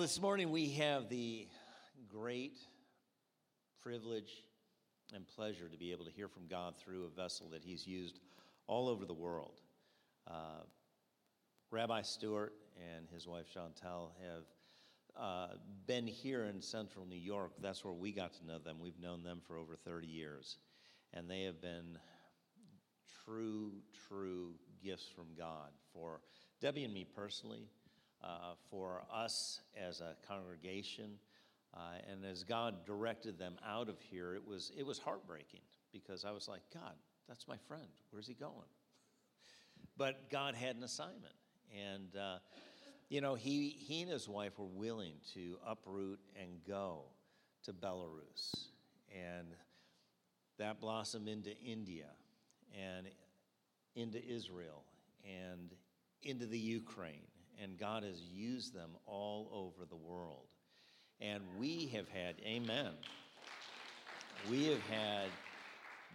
[0.00, 1.46] This morning we have the
[2.10, 2.56] great
[3.82, 4.30] privilege
[5.14, 8.18] and pleasure to be able to hear from God through a vessel that He's used
[8.66, 9.60] all over the world.
[10.26, 10.62] Uh,
[11.70, 12.54] Rabbi Stewart
[12.96, 15.54] and his wife Chantal have uh,
[15.86, 17.52] been here in central New York.
[17.60, 18.78] That's where we got to know them.
[18.80, 20.56] We've known them for over 30 years.
[21.12, 21.98] And they have been
[23.26, 23.72] true,
[24.08, 26.22] true gifts from God for
[26.62, 27.68] Debbie and me personally,
[28.22, 31.12] uh, for us as a congregation.
[31.74, 31.78] Uh,
[32.10, 35.60] and as God directed them out of here, it was, it was heartbreaking
[35.92, 36.94] because I was like, God,
[37.28, 37.86] that's my friend.
[38.10, 38.52] Where's he going?
[39.96, 41.34] but God had an assignment.
[41.72, 42.38] And, uh,
[43.08, 47.04] you know, he, he and his wife were willing to uproot and go
[47.64, 48.68] to Belarus.
[49.14, 49.48] And
[50.58, 52.06] that blossomed into India
[52.78, 53.06] and
[53.94, 54.84] into Israel
[55.24, 55.74] and
[56.22, 57.26] into the Ukraine
[57.62, 60.46] and God has used them all over the world.
[61.20, 62.92] And we have had, amen,
[64.48, 65.28] we have had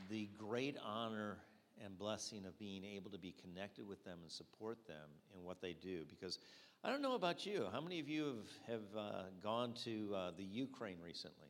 [0.10, 1.38] the great honor
[1.84, 5.62] and blessing of being able to be connected with them and support them in what
[5.62, 6.04] they do.
[6.10, 6.40] Because
[6.84, 10.32] I don't know about you, how many of you have, have uh, gone to uh,
[10.36, 11.50] the Ukraine recently?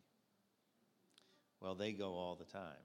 [1.61, 2.83] Well, they go all the time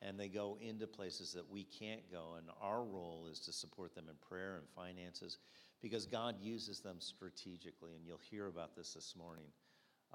[0.00, 2.34] and they go into places that we can't go.
[2.38, 5.38] And our role is to support them in prayer and finances
[5.82, 7.90] because God uses them strategically.
[7.96, 9.48] And you'll hear about this this morning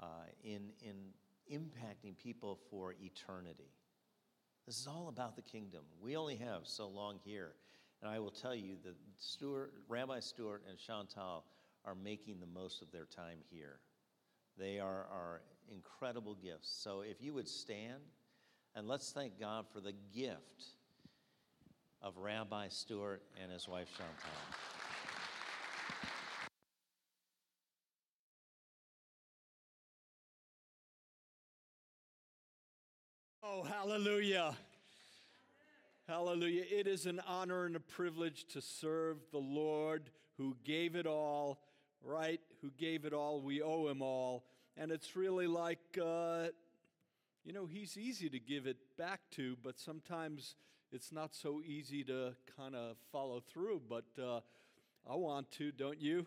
[0.00, 0.06] uh,
[0.42, 0.96] in, in
[1.52, 3.70] impacting people for eternity.
[4.66, 5.82] This is all about the kingdom.
[6.00, 7.52] We only have so long here.
[8.00, 11.44] And I will tell you that Stewart, Rabbi Stewart and Chantal
[11.84, 13.80] are making the most of their time here.
[14.58, 16.70] They are, are incredible gifts.
[16.82, 18.02] So if you would stand,
[18.74, 20.64] and let's thank God for the gift
[22.02, 24.77] of Rabbi Stewart and his wife Chantal.
[33.58, 34.54] Oh, hallelujah.
[36.06, 36.62] Hallelujah.
[36.70, 41.58] It is an honor and a privilege to serve the Lord who gave it all,
[42.04, 42.40] right?
[42.62, 43.40] Who gave it all.
[43.40, 44.44] We owe him all.
[44.76, 46.48] And it's really like uh,
[47.44, 50.54] you know, he's easy to give it back to, but sometimes
[50.92, 53.82] it's not so easy to kind of follow through.
[53.88, 54.40] But uh,
[55.10, 56.26] I want to, don't you?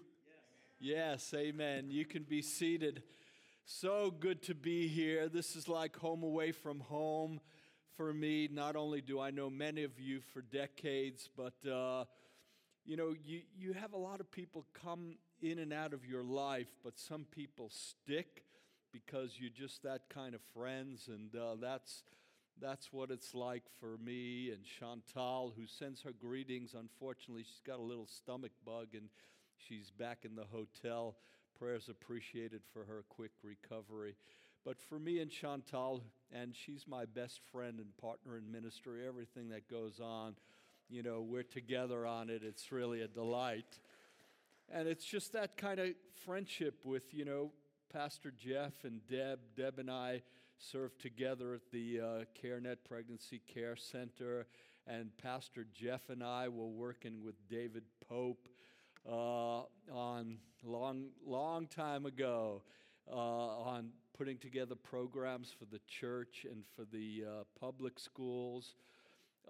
[0.82, 1.32] Yes.
[1.32, 1.92] Yes, amen.
[1.92, 3.04] You can be seated.
[3.66, 5.30] So good to be here.
[5.30, 7.40] This is like home away from home
[7.96, 8.50] for me.
[8.52, 12.06] Not only do I know many of you for decades, but uh,
[12.86, 16.24] you know, you, you have a lot of people come in and out of your
[16.24, 18.44] life, but some people stick
[18.92, 22.04] because you're just that kind of friends, and uh, that's
[22.60, 26.76] that's what it's like for me and Chantal, who sends her greetings.
[26.78, 29.10] Unfortunately, she's got a little stomach bug and
[29.58, 31.16] she's back in the hotel.
[31.62, 34.16] Prayers appreciated for her quick recovery.
[34.66, 36.02] But for me and Chantal,
[36.34, 40.34] and she's my best friend and partner in ministry, everything that goes on,
[40.90, 42.42] you know, we're together on it.
[42.44, 43.80] It's really a delight.
[44.74, 45.90] And it's just that kind of
[46.26, 47.52] friendship with, you know,
[47.94, 49.38] Pastor Jeff and Deb.
[49.56, 50.24] Deb and I
[50.58, 52.06] served together at the uh,
[52.44, 54.48] CareNet Pregnancy Care Center,
[54.88, 58.48] and Pastor Jeff and I were working with David Pope
[59.10, 62.62] uh, on long, long time ago
[63.12, 68.76] uh, on putting together programs for the church and for the uh, public schools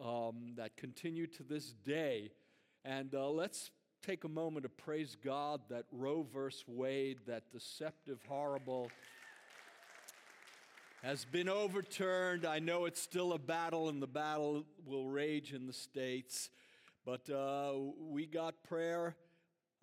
[0.02, 2.32] um, that continue to this day.
[2.86, 8.20] And uh, let's take a moment to praise God that Roe versus Wade, that deceptive,
[8.28, 8.90] horrible,
[11.04, 12.46] has been overturned.
[12.46, 16.50] I know it's still a battle, and the battle will rage in the States.
[17.06, 19.16] But uh, we got prayer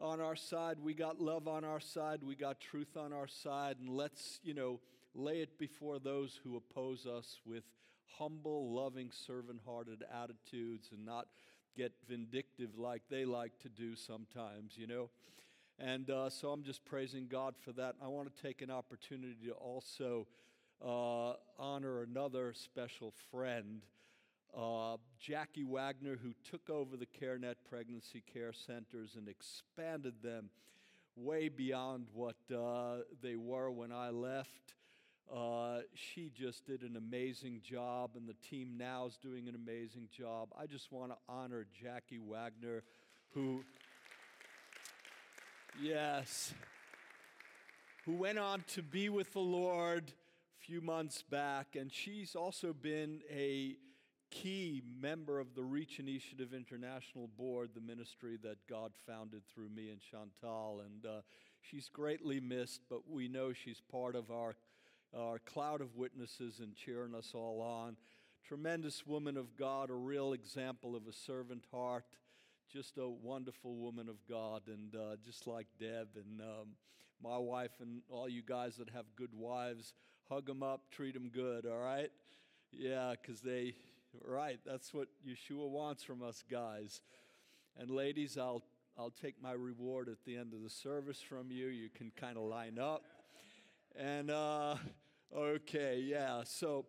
[0.00, 3.76] on our side, we got love on our side, we got truth on our side,
[3.80, 4.80] and let's, you know,
[5.14, 7.64] lay it before those who oppose us with
[8.18, 11.26] humble, loving, servant hearted attitudes and not
[11.76, 15.10] get vindictive like they like to do sometimes, you know.
[15.78, 17.94] And uh, so I'm just praising God for that.
[18.02, 20.26] I want to take an opportunity to also
[20.84, 23.82] uh, honor another special friend,
[24.56, 30.50] uh, Jackie Wagner, who took over the CareNet pregnancy care centers and expanded them
[31.16, 34.74] way beyond what uh, they were when I left.
[35.34, 40.08] Uh, she just did an amazing job, and the team now is doing an amazing
[40.16, 40.48] job.
[40.58, 42.82] I just want to honor Jackie Wagner,
[43.34, 43.62] who,
[45.80, 46.54] yes,
[48.06, 50.12] who went on to be with the Lord
[50.58, 53.76] a few months back, and she's also been a
[54.30, 59.90] key member of the Reach Initiative International Board, the ministry that God founded through me
[59.90, 60.82] and Chantal.
[60.84, 61.20] And uh,
[61.60, 64.56] she's greatly missed, but we know she's part of our,
[65.16, 67.96] our cloud of witnesses and cheering us all on.
[68.46, 72.04] Tremendous woman of God, a real example of a servant heart,
[72.72, 76.68] just a wonderful woman of God, and uh, just like Deb and um,
[77.22, 79.94] my wife and all you guys that have good wives,
[80.28, 82.10] hug them up, treat them good, all right?
[82.72, 83.74] Yeah, because they,
[84.26, 87.00] right, that's what Yeshua wants from us guys.
[87.76, 88.62] And ladies, I'll,
[88.98, 91.66] I'll take my reward at the end of the service from you.
[91.66, 93.04] You can kind of line up.
[93.94, 94.76] And, uh,
[95.36, 96.86] okay, yeah, so,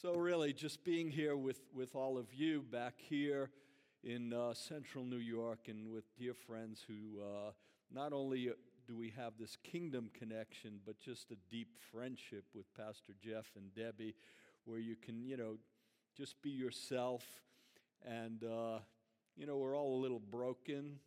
[0.00, 3.50] so really just being here with, with all of you back here
[4.02, 7.50] in uh, central New York and with dear friends who uh,
[7.92, 8.50] not only
[8.86, 13.74] do we have this kingdom connection, but just a deep friendship with Pastor Jeff and
[13.74, 14.14] Debbie,
[14.66, 15.56] where you can, you know,
[16.16, 17.24] just be yourself.
[18.06, 18.78] And, uh,
[19.36, 20.98] you know, we're all a little broken,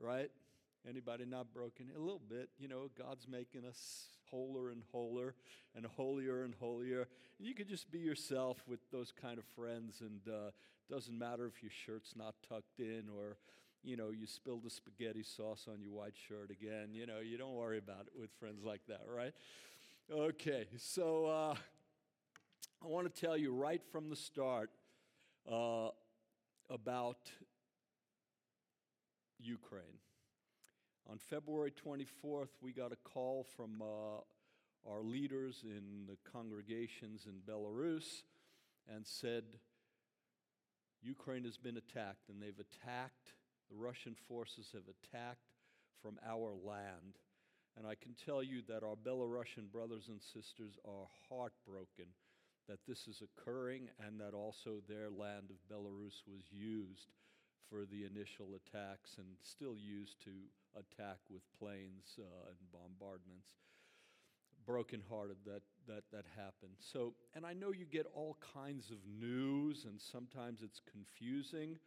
[0.00, 0.30] right?
[0.88, 1.86] Anybody not broken?
[1.96, 2.48] A little bit.
[2.58, 5.34] You know, God's making us wholer and wholer
[5.76, 7.06] and holier and holier.
[7.38, 10.50] And you could just be yourself with those kind of friends, and uh,
[10.90, 13.36] doesn't matter if your shirt's not tucked in or
[13.84, 16.88] you know, you spilled the spaghetti sauce on your white shirt again.
[16.92, 19.32] You know, you don't worry about it with friends like that, right?
[20.10, 21.54] Okay, so uh,
[22.80, 24.70] I want to tell you right from the start
[25.50, 25.88] uh,
[26.70, 27.18] about
[29.40, 29.98] Ukraine.
[31.10, 37.40] On February 24th, we got a call from uh, our leaders in the congregations in
[37.52, 38.22] Belarus
[38.94, 39.42] and said,
[41.02, 43.32] Ukraine has been attacked, and they've attacked
[43.70, 45.50] the Russian forces have attacked
[46.00, 47.18] from our land.
[47.76, 52.06] And I can tell you that our Belarusian brothers and sisters are heartbroken
[52.68, 57.12] that this is occurring and that also their land of Belarus was used
[57.68, 60.30] for the initial attacks and still used to
[60.76, 63.48] attack with planes uh, and bombardments.
[64.66, 66.74] Brokenhearted that, that that happened.
[66.78, 71.78] So, and I know you get all kinds of news, and sometimes it's confusing.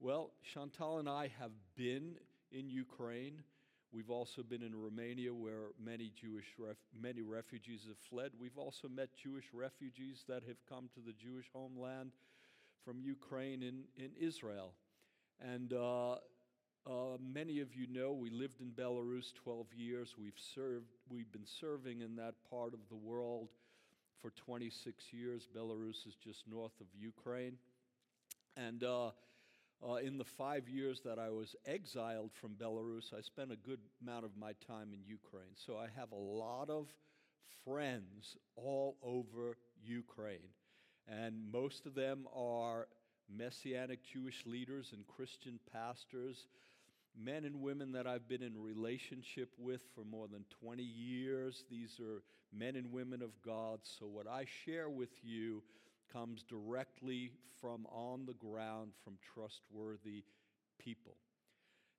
[0.00, 2.16] Well, Chantal and I have been
[2.50, 3.42] in Ukraine.
[3.90, 8.32] We've also been in Romania where many Jewish ref- many refugees have fled.
[8.38, 12.12] We've also met Jewish refugees that have come to the Jewish homeland
[12.84, 14.74] from Ukraine in, in Israel.
[15.40, 16.16] And uh,
[16.86, 20.14] uh, many of you know we lived in Belarus 12 years.
[20.18, 23.48] We've served, we've been serving in that part of the world
[24.20, 25.48] for 26 years.
[25.56, 27.56] Belarus is just north of Ukraine.
[28.56, 29.10] And uh,
[29.86, 33.80] uh, in the five years that I was exiled from Belarus, I spent a good
[34.02, 35.54] amount of my time in Ukraine.
[35.54, 36.88] So I have a lot of
[37.64, 40.50] friends all over Ukraine.
[41.06, 42.88] And most of them are
[43.34, 46.48] Messianic Jewish leaders and Christian pastors,
[47.16, 51.64] men and women that I've been in relationship with for more than 20 years.
[51.70, 52.22] These are
[52.52, 53.80] men and women of God.
[53.82, 55.62] So what I share with you
[56.12, 60.24] comes directly from on the ground from trustworthy
[60.78, 61.16] people.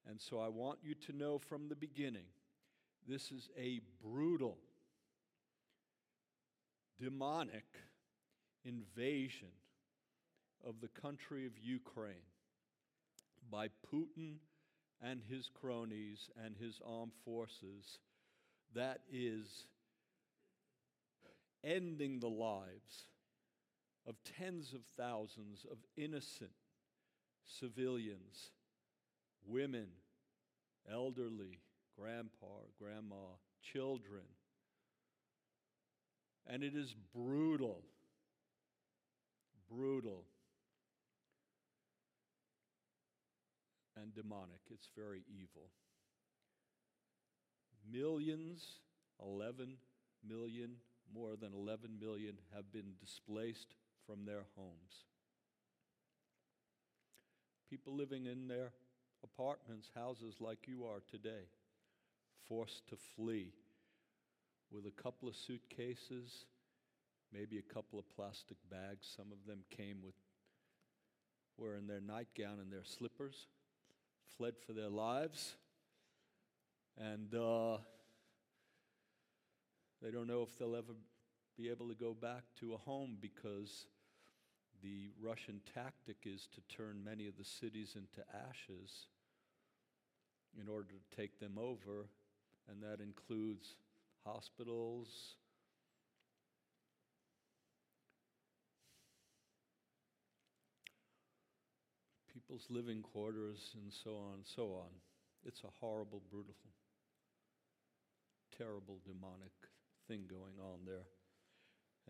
[0.10, 2.26] And so I want you to know from the beginning
[3.08, 4.58] this is a brutal,
[7.00, 7.66] demonic
[8.64, 9.50] invasion
[10.68, 12.16] of the country of Ukraine
[13.52, 14.36] by Putin
[15.02, 18.00] and his cronies and his armed forces
[18.76, 19.66] that is
[21.64, 23.06] ending the lives
[24.08, 26.52] of tens of thousands of innocent
[27.46, 28.52] civilians,
[29.46, 29.88] women,
[30.92, 31.60] elderly,
[31.98, 32.48] grandpa,
[32.80, 34.24] grandma, children.
[36.48, 37.84] And it is brutal,
[39.70, 40.26] brutal,
[44.02, 44.62] and demonic.
[44.72, 45.70] It's very evil.
[47.92, 48.80] Millions,
[49.22, 49.78] 11
[50.28, 50.72] million,
[51.14, 53.76] more than 11 million have been displaced
[54.10, 55.06] from their homes.
[57.70, 58.72] People living in their
[59.24, 61.46] apartments, houses like you are today,
[62.48, 63.54] forced to flee
[64.72, 66.46] with a couple of suitcases,
[67.32, 69.08] maybe a couple of plastic bags.
[69.16, 70.16] Some of them came with
[71.58, 73.46] wearing their nightgown and their slippers,
[74.38, 75.54] fled for their lives,
[76.98, 77.78] and uh,
[80.02, 80.94] they don't know if they'll ever
[81.56, 83.86] be able to go back to a home because
[84.84, 89.08] the Russian tactic is to turn many of the cities into ashes
[90.60, 92.08] in order to take them over,
[92.70, 93.76] and that includes
[94.26, 95.36] hospitals,
[102.34, 104.90] people's living quarters, and so on and so on.
[105.46, 106.56] It's a horrible, brutal,
[108.58, 109.54] terrible, demonic
[110.08, 111.06] thing going on there.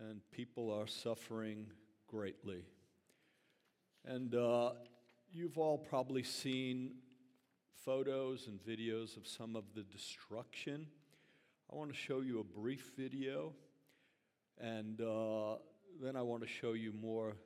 [0.08, 1.66] And people are suffering
[2.10, 2.64] greatly.
[4.04, 4.72] And uh,
[5.32, 6.92] you've all probably seen
[7.84, 10.86] photos and videos of some of the destruction.
[11.72, 13.52] I want to show you a brief video,
[14.58, 15.56] and uh,
[16.02, 17.36] then I want to show you more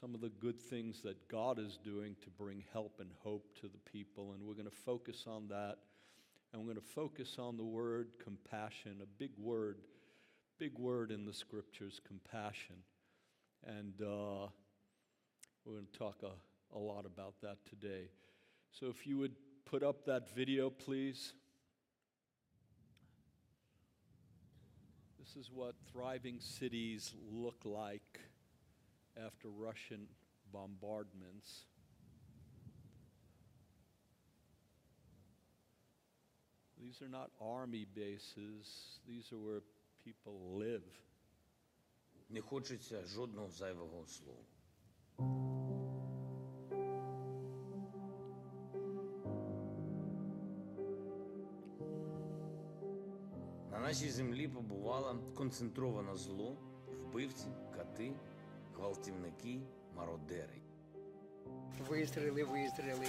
[0.00, 3.68] some of the good things that God is doing to bring help and hope to
[3.68, 4.32] the people.
[4.32, 5.78] And we're going to focus on that.
[6.52, 9.78] And we're going to focus on the word compassion, a big word,
[10.58, 12.76] big word in the scriptures, compassion.
[13.66, 14.48] And uh,
[15.64, 18.08] we're going to talk a, a lot about that today.
[18.70, 19.34] So if you would
[19.64, 21.32] put up that video, please.
[25.18, 28.20] This is what thriving cities look like
[29.16, 30.06] after Russian
[30.52, 31.64] bombardments.
[36.80, 39.62] These are not army bases, these are where
[40.04, 40.84] people live.
[42.30, 44.42] Не хочеться жодного зайвого слова.
[53.70, 56.56] На нашій землі побувало концентроване зло,
[56.86, 58.12] вбивці, кати,
[58.74, 59.60] гвалтівники,
[59.96, 60.67] мародери.
[61.88, 63.06] Вистріли, вистріли,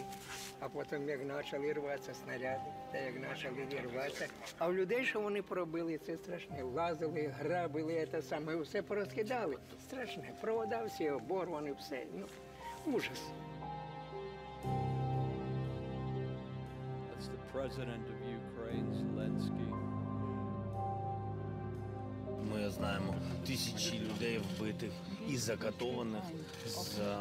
[0.60, 4.28] а потім як почали рватися снаряди, та як почали вірватися.
[4.58, 6.64] А в людей, що вони поробили, це страшне.
[6.64, 9.58] Лазили, грабили, це саме, все порозкидали.
[9.84, 10.34] Страшне.
[10.42, 12.06] Провода всі оборвані, все.
[12.16, 12.26] Ну,
[12.94, 13.22] ужас.
[17.10, 19.66] That's the president of Ukraine, Zelensky.
[22.52, 23.16] Ми знаємо
[23.48, 24.92] тисячі людей вбитих
[25.30, 26.24] і закатованих
[26.66, 27.18] з е,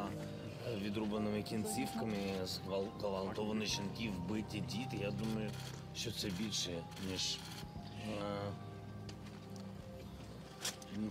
[0.77, 4.97] відрубаними кінцівками, зґвалтовані жінки, вбиті діти.
[5.03, 5.51] Я думаю,
[5.97, 6.71] що це більше,
[7.11, 7.39] ніж
[8.09, 8.53] е,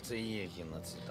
[0.02, 1.02] це є геноцид.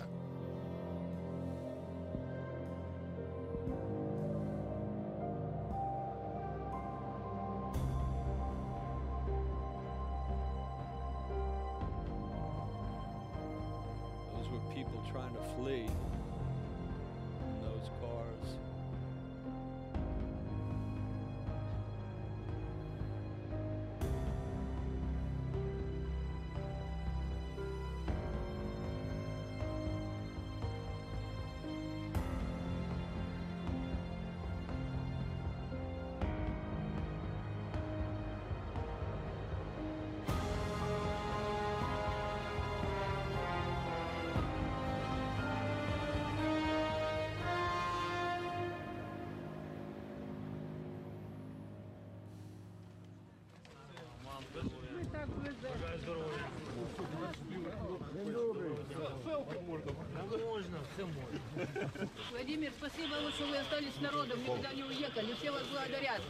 [62.32, 65.34] Владимир, спасибо, вот, что вы остались с народом, никуда не уехали.
[65.34, 66.22] Все вас благодарят,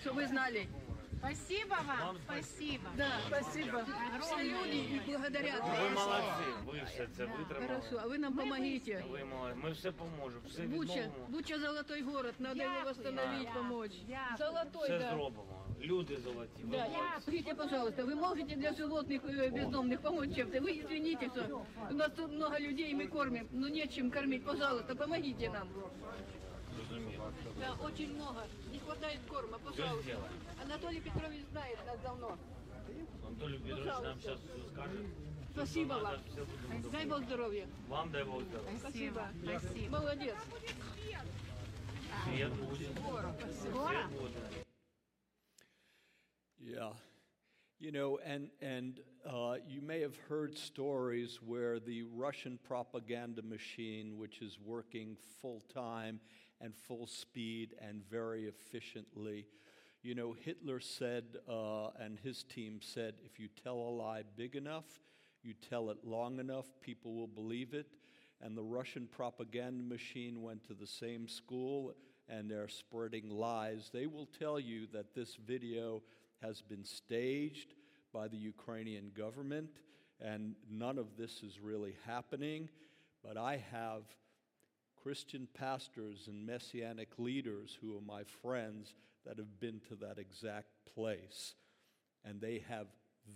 [0.00, 0.68] что вы знали.
[1.20, 2.88] Спасибо вам, спасибо.
[2.96, 3.84] Да, спасибо.
[4.20, 5.62] Все люди их благодарят.
[5.62, 7.66] Ви молодці, ви все це витримали.
[7.66, 9.04] Хорошо, а вы нам помогите.
[9.10, 9.58] Ви молодці.
[9.62, 12.84] Ми все поможемо, все Буча, відновимо, Буча золотой город, надо его Дякую.
[12.84, 13.92] восстановить, помочь.
[14.08, 14.38] Дякую.
[14.38, 15.10] Золотой, все да.
[15.10, 15.63] зробимо.
[15.82, 16.62] Люди золоті.
[16.62, 17.20] ви Да, молодці.
[17.22, 20.60] скажите, пожалуйста, вы можете для животных э, бездомных помочь чем-то?
[20.60, 24.44] Вы извините, что у нас тут много людей, мы кормим, но нечем кормить.
[24.44, 25.68] Пожалуйста, помогите нам.
[26.76, 27.32] Зрозуміло.
[27.60, 28.40] Да, очень много.
[28.72, 30.02] Не хватает корма, пожалуйста.
[30.02, 30.32] сделаем.
[30.64, 32.36] Анатолий Петрович знает нас давно.
[33.28, 34.38] Анатолій Петрович нам зараз
[34.72, 34.98] скаже.
[35.54, 36.14] Спасибо Надо, вам.
[36.32, 36.90] все буде добре.
[36.98, 37.66] Дай Бог здоровья.
[37.88, 38.78] Вам дай Бог здоров'я.
[38.78, 39.20] Спасибо.
[39.44, 39.98] Спасибо.
[39.98, 40.34] Молодец.
[42.24, 42.84] Світ буде.
[43.00, 43.34] Скоро?
[43.62, 44.63] Світ буде.
[46.65, 46.93] Yeah.
[47.77, 54.17] You know, and, and uh, you may have heard stories where the Russian propaganda machine,
[54.17, 56.19] which is working full time
[56.59, 59.45] and full speed and very efficiently,
[60.01, 64.55] you know, Hitler said, uh, and his team said, if you tell a lie big
[64.55, 64.85] enough,
[65.43, 67.85] you tell it long enough, people will believe it.
[68.41, 71.93] And the Russian propaganda machine went to the same school
[72.27, 73.91] and they're spreading lies.
[73.93, 76.01] They will tell you that this video
[76.41, 77.73] has been staged
[78.13, 79.69] by the Ukrainian government
[80.21, 82.69] and none of this is really happening.
[83.23, 84.03] But I have
[85.01, 88.93] Christian pastors and messianic leaders who are my friends
[89.25, 91.55] that have been to that exact place.
[92.23, 92.87] And they have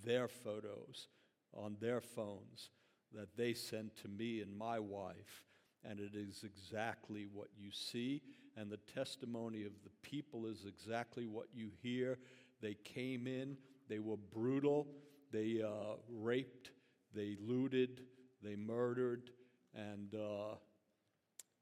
[0.04, 1.08] their photos
[1.54, 2.70] on their phones
[3.14, 5.46] that they sent to me and my wife.
[5.84, 8.22] and it is exactly what you see,
[8.58, 12.18] and the testimony of the people is exactly what you hear.
[12.62, 14.88] They came in, they were brutal,
[15.32, 16.72] they uh, raped,
[17.14, 18.02] they looted,
[18.44, 19.32] they murdered,
[19.74, 20.56] and uh,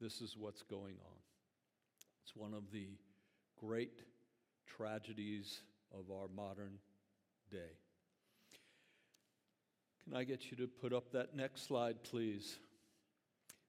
[0.00, 1.18] this is what's going on.
[2.22, 2.88] It's one of the
[3.56, 4.02] great
[4.66, 5.60] tragedies
[5.92, 6.78] of our modern
[7.50, 7.76] day.
[10.04, 12.58] Can I get you to put up that next slide, please?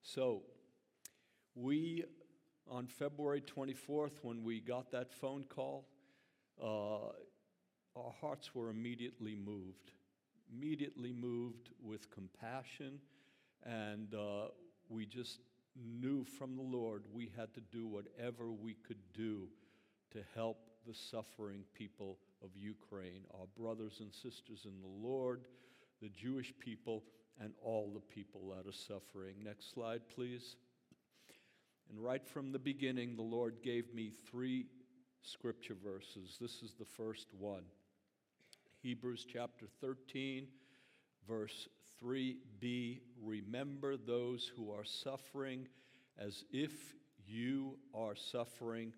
[0.03, 0.43] So,
[1.55, 2.05] we,
[2.69, 5.87] on February 24th, when we got that phone call,
[6.63, 7.11] uh,
[7.95, 9.91] our hearts were immediately moved,
[10.53, 12.99] immediately moved with compassion,
[13.63, 14.47] and uh,
[14.89, 15.39] we just
[15.75, 19.47] knew from the Lord we had to do whatever we could do
[20.11, 25.41] to help the suffering people of Ukraine, our brothers and sisters in the Lord,
[26.01, 27.03] the Jewish people,
[27.41, 29.35] and all the people that are suffering.
[29.43, 30.55] Next slide, please.
[31.89, 34.65] And right from the beginning, the Lord gave me three
[35.21, 36.37] scripture verses.
[36.39, 37.63] This is the first one
[38.81, 40.47] Hebrews chapter 13,
[41.27, 41.67] verse
[42.01, 43.01] 3b.
[43.21, 45.67] Remember those who are suffering
[46.17, 46.95] as if
[47.27, 48.93] you are suffering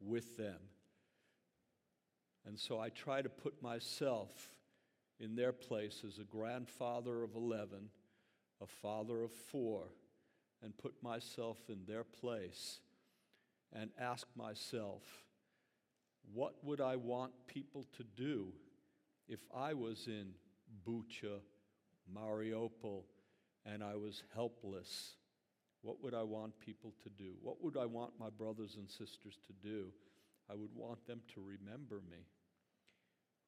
[0.00, 0.58] with them.
[2.46, 4.30] And so I try to put myself
[5.20, 7.90] in their place as a grandfather of 11,
[8.60, 9.92] a father of four,
[10.62, 12.80] and put myself in their place
[13.72, 15.02] and ask myself,
[16.32, 18.48] what would I want people to do
[19.28, 20.28] if I was in
[20.86, 21.40] Bucha,
[22.14, 23.02] Mariupol,
[23.66, 25.14] and I was helpless?
[25.82, 27.32] What would I want people to do?
[27.42, 29.86] What would I want my brothers and sisters to do?
[30.50, 32.26] I would want them to remember me.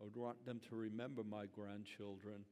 [0.01, 2.45] I would want them to remember my grandchildren.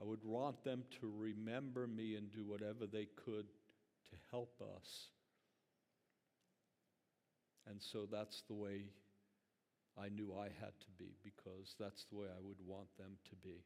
[0.00, 3.46] I would want them to remember me and do whatever they could
[4.10, 5.08] to help us.
[7.68, 8.82] And so that's the way
[10.00, 13.36] I knew I had to be, because that's the way I would want them to
[13.36, 13.64] be.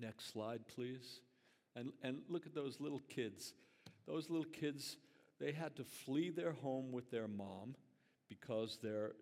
[0.00, 1.20] Next slide, please.
[1.76, 3.54] And, and look at those little kids.
[4.06, 4.96] Those little kids,
[5.40, 7.76] they had to flee their home with their mom
[8.28, 9.12] because their,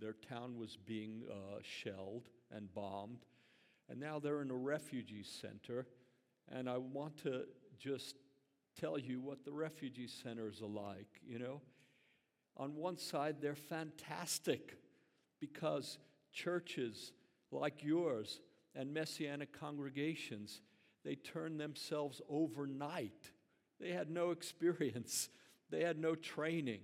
[0.00, 3.24] their town was being uh, shelled and bombed.
[3.88, 5.86] And now they're in a refugee center.
[6.50, 7.44] And I want to
[7.78, 8.16] just
[8.78, 11.60] tell you what the refugee centers are like, you know.
[12.56, 14.78] On one side, they're fantastic
[15.40, 15.98] because
[16.32, 17.12] churches
[17.50, 18.40] like yours
[18.74, 20.60] and messianic congregations,
[21.04, 23.30] they turned themselves overnight.
[23.80, 25.28] They had no experience,
[25.70, 26.80] they had no training,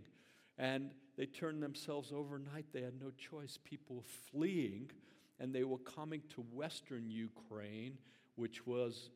[0.59, 2.67] and they turned themselves overnight.
[2.73, 3.59] They had no choice.
[3.63, 4.91] People were fleeing,
[5.39, 7.99] and they were coming to Western Ukraine,
[8.37, 9.11] which was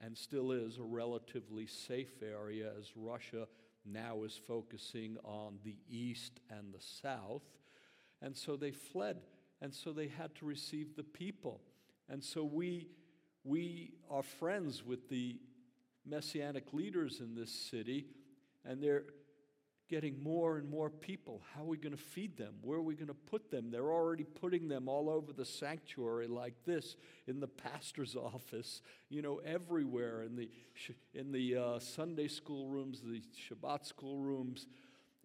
[0.00, 3.46] and still is a relatively safe area as Russia
[3.84, 7.42] now is focusing on the east and the south.
[8.24, 9.18] And so they fled,
[9.60, 11.60] and so they had to receive the people.
[12.08, 12.88] And so we,
[13.44, 15.36] we are friends with the
[16.06, 18.06] messianic leaders in this city,
[18.64, 19.04] and they're
[19.90, 21.42] getting more and more people.
[21.54, 22.54] How are we going to feed them?
[22.62, 23.70] Where are we going to put them?
[23.70, 29.20] They're already putting them all over the sanctuary like this, in the pastor's office, you
[29.20, 30.48] know, everywhere, in the,
[31.12, 34.66] in the uh, Sunday school rooms, the Shabbat school rooms,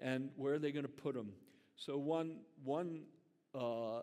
[0.02, 1.32] and where are they going to put them?
[1.80, 3.04] So one, one
[3.56, 4.02] uh,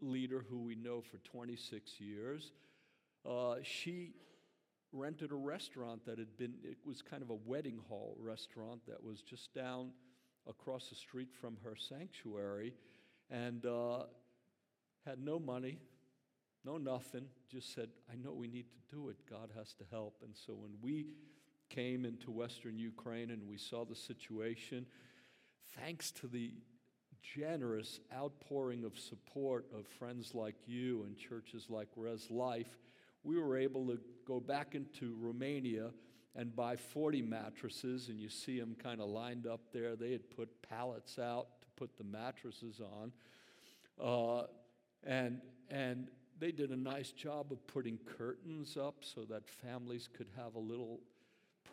[0.00, 2.52] leader who we know for 26 years,
[3.28, 4.14] uh, she
[4.92, 9.04] rented a restaurant that had been, it was kind of a wedding hall restaurant that
[9.04, 9.90] was just down
[10.48, 12.72] across the street from her sanctuary
[13.30, 14.04] and uh,
[15.04, 15.80] had no money,
[16.64, 19.16] no nothing, just said, I know we need to do it.
[19.28, 20.16] God has to help.
[20.24, 21.08] And so when we
[21.68, 24.86] came into Western Ukraine and we saw the situation,
[25.78, 26.52] thanks to the
[27.22, 32.78] generous outpouring of support of friends like you and churches like Res Life,
[33.24, 35.90] we were able to go back into Romania
[36.34, 39.96] and buy 40 mattresses, and you see them kind of lined up there.
[39.96, 43.12] They had put pallets out to put the mattresses on.
[44.00, 44.46] Uh,
[45.04, 46.08] and, and
[46.38, 50.58] they did a nice job of putting curtains up so that families could have a
[50.58, 51.00] little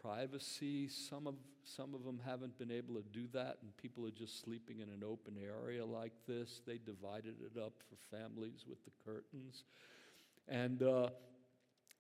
[0.02, 0.88] privacy.
[0.88, 4.42] Some of, some of them haven't been able to do that, and people are just
[4.44, 6.62] sleeping in an open area like this.
[6.66, 9.64] They divided it up for families with the curtains.
[10.48, 11.10] And, uh,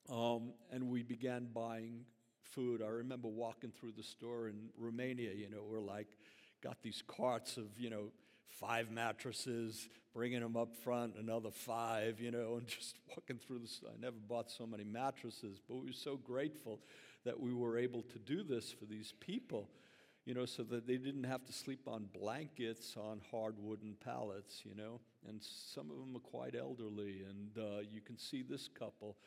[0.09, 2.05] um, and we began buying
[2.41, 2.81] food.
[2.81, 6.07] I remember walking through the store in Romania, you know, we're like,
[6.61, 8.11] got these carts of, you know,
[8.59, 13.81] five mattresses, bringing them up front, another five, you know, and just walking through this.
[13.85, 16.79] I never bought so many mattresses, but we were so grateful
[17.25, 19.69] that we were able to do this for these people.
[20.25, 24.61] you know, so that they didn't have to sleep on blankets on hard wooden pallets,
[24.63, 24.99] you know.
[25.27, 29.17] And some of them are quite elderly, and uh, you can see this couple.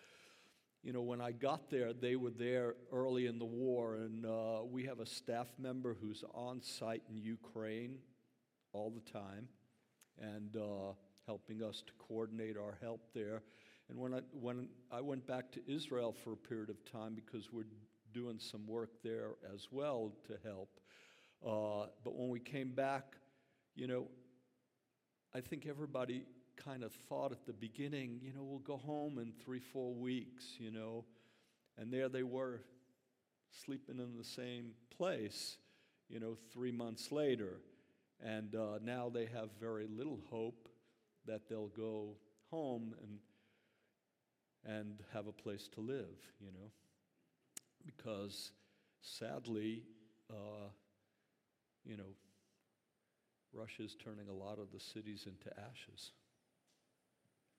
[0.85, 4.61] You know, when I got there, they were there early in the war, and uh,
[4.71, 7.99] we have a staff member who's on site in Ukraine
[8.73, 9.49] all the time
[10.21, 10.93] and uh,
[11.27, 13.43] helping us to coordinate our help there.
[13.93, 17.53] And when I, when I went back to Israel for a period of time, because
[17.53, 17.67] we're
[18.15, 20.81] doing some work there as well to help,
[21.47, 23.17] uh, but when we came back,
[23.75, 24.07] you know,
[25.35, 26.25] I think everybody
[26.57, 30.55] kind of thought at the beginning, you know, we'll go home in three, four weeks,
[30.59, 31.05] you know.
[31.77, 32.63] And there they were,
[33.63, 35.59] sleeping in the same place,
[36.09, 37.61] you know, three months later.
[38.25, 40.71] And uh, now they have very little hope
[41.27, 42.17] that they'll go
[42.51, 43.19] home and,
[44.67, 46.71] and have a place to live, you know.
[47.85, 48.53] Because
[49.01, 49.83] sadly,
[50.31, 50.69] uh,
[51.85, 52.15] you know,
[53.53, 56.13] Russia's turning a lot of the cities into ashes.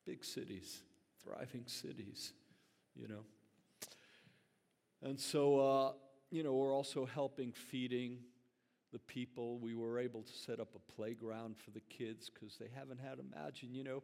[0.06, 0.82] Big cities,
[1.24, 2.34] thriving cities,
[2.96, 3.24] you know.
[5.02, 5.92] And so, uh,
[6.32, 8.20] you know, we're also helping feeding
[8.92, 9.60] the people.
[9.60, 13.20] We were able to set up a playground for the kids because they haven't had,
[13.20, 14.04] imagine, you know,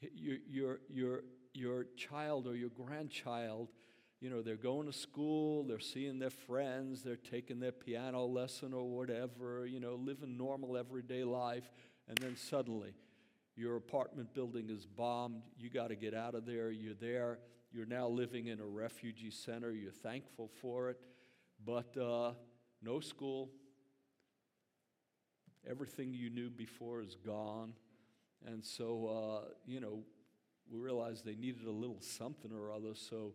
[0.00, 1.20] your, your, your,
[1.54, 3.68] your child or your grandchild
[4.20, 8.74] you know, they're going to school, they're seeing their friends, they're taking their piano lesson
[8.74, 11.72] or whatever, you know, living normal everyday life,
[12.06, 12.92] and then suddenly
[13.56, 17.38] your apartment building is bombed, you got to get out of there, you're there,
[17.72, 20.98] you're now living in a refugee center, you're thankful for it,
[21.64, 22.32] but uh,
[22.82, 23.48] no school,
[25.68, 27.72] everything you knew before is gone,
[28.46, 30.00] and so, uh, you know,
[30.70, 33.34] we realized they needed a little something or other, so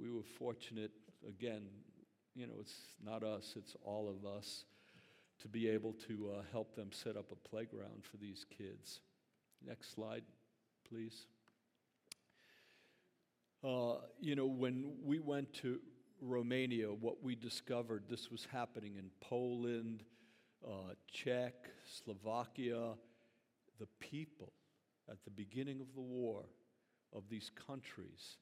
[0.00, 0.92] we were fortunate,
[1.28, 1.62] again,
[2.34, 4.64] you know, it's not us, it's all of us,
[5.40, 9.00] to be able to uh, help them set up a playground for these kids.
[9.66, 10.22] Next slide,
[10.88, 11.26] please.
[13.62, 15.80] Uh, you know, when we went to
[16.20, 20.02] Romania, what we discovered this was happening in Poland,
[20.66, 21.54] uh, Czech,
[22.04, 22.94] Slovakia.
[23.78, 24.52] The people
[25.10, 26.44] at the beginning of the war
[27.12, 28.36] of these countries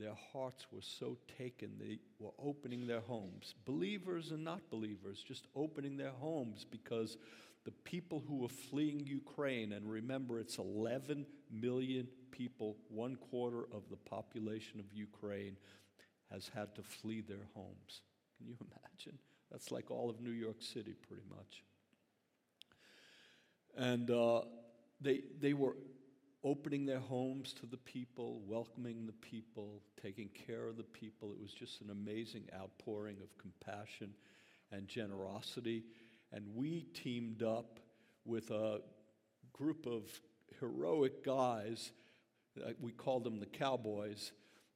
[0.00, 3.54] their hearts were so taken, they were opening their homes.
[3.66, 7.18] Believers and not believers, just opening their homes because
[7.64, 13.82] the people who were fleeing Ukraine, and remember it's 11 million people, one quarter of
[13.90, 15.56] the population of Ukraine,
[16.32, 18.00] has had to flee their homes.
[18.38, 19.18] Can you imagine?
[19.50, 21.62] That's like all of New York City, pretty much.
[23.76, 24.42] And uh,
[25.00, 25.76] they, they were
[26.42, 31.32] opening their homes to the people, welcoming the people, taking care of the people.
[31.32, 34.14] It was just an amazing outpouring of compassion
[34.72, 35.84] and generosity.
[36.32, 37.78] And we teamed up
[38.24, 38.80] with a
[39.52, 40.04] group of
[40.58, 41.92] heroic guys.
[42.80, 44.32] We called them the Cowboys.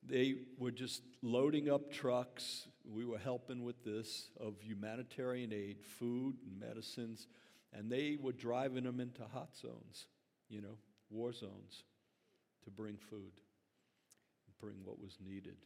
[0.07, 2.69] They were just loading up trucks.
[2.85, 7.27] We were helping with this of humanitarian aid, food, and medicines.
[7.77, 10.07] And they were driving them into hot zones,
[10.49, 10.79] you know,
[11.11, 11.83] war zones
[12.65, 13.33] to bring food,
[14.61, 15.57] bring what was needed.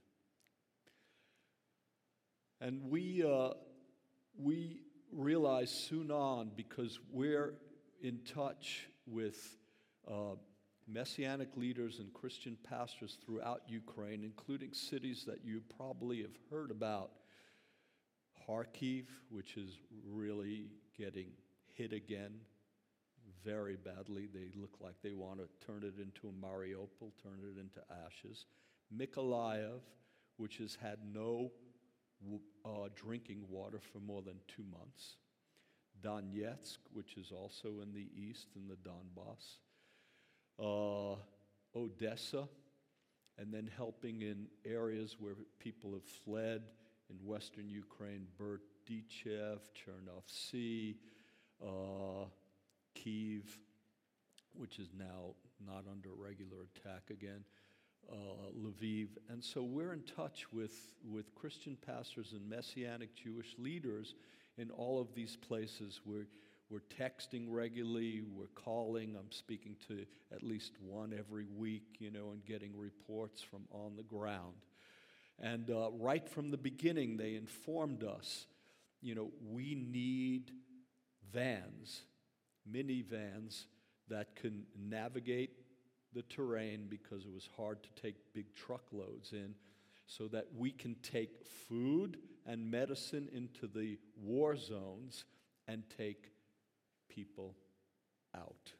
[2.60, 3.50] And we, uh,
[4.36, 4.80] we
[5.12, 7.54] realized soon on, because we're
[8.02, 9.56] in touch with
[10.10, 10.34] uh,
[10.88, 17.10] messianic leaders and Christian pastors throughout Ukraine, including cities that you probably have heard about.
[18.48, 21.26] Kharkiv, which is really getting
[21.78, 22.32] hit again
[23.44, 24.28] very badly.
[24.32, 28.46] They look like they want to turn it into a Mariupol, turn it into ashes.
[28.94, 29.80] Mykolaiv,
[30.36, 31.52] which has had no
[32.64, 35.16] uh, drinking water for more than two months.
[36.02, 39.58] Donetsk, which is also in the east in the Donbass.
[40.60, 41.16] Uh,
[41.76, 42.48] Odessa,
[43.38, 46.62] and then helping in areas where people have fled
[47.08, 51.17] in western Ukraine, Berdichev, Chernovtsi, uh,
[52.94, 53.58] Kiev,
[54.54, 55.34] which is now
[55.66, 57.44] not under regular attack again,
[58.10, 58.14] uh,
[58.58, 59.08] Lviv.
[59.28, 64.14] And so we're in touch with, with Christian pastors and Messianic Jewish leaders
[64.56, 66.00] in all of these places.
[66.04, 66.26] We're,
[66.70, 69.16] we're texting regularly, we're calling.
[69.18, 73.96] I'm speaking to at least one every week, you know, and getting reports from on
[73.96, 74.54] the ground.
[75.40, 78.46] And uh, right from the beginning, they informed us,
[79.00, 80.50] you know, we need
[81.32, 82.02] vans
[82.70, 83.64] minivans
[84.08, 85.50] that can navigate
[86.14, 89.54] the terrain because it was hard to take big truckloads in.
[90.10, 95.26] so that we can take food and medicine into the war zones
[95.66, 96.30] and take
[97.10, 97.54] people
[98.34, 98.72] out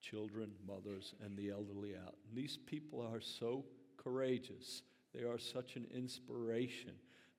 [0.00, 2.14] children, mothers, and the elderly out.
[2.28, 3.64] And these people are so
[3.96, 4.82] courageous.
[5.14, 6.92] They are such an inspiration.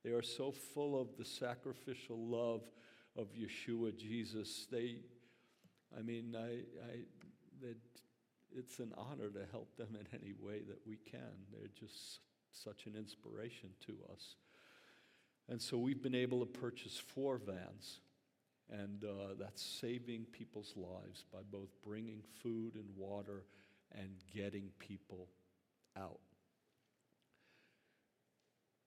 [0.04, 2.62] They are so full of the sacrificial love
[3.16, 4.66] of Yeshua Jesus.
[4.70, 4.96] They,
[5.96, 6.96] I mean, I, I,
[7.62, 7.76] that
[8.56, 11.46] it's an honor to help them in any way that we can.
[11.52, 12.20] They're just
[12.52, 14.36] such an inspiration to us.
[15.48, 18.00] And so we've been able to purchase four vans
[18.70, 23.44] and uh, that's saving people's lives by both bringing food and water
[23.92, 25.28] and getting people
[25.96, 26.20] out.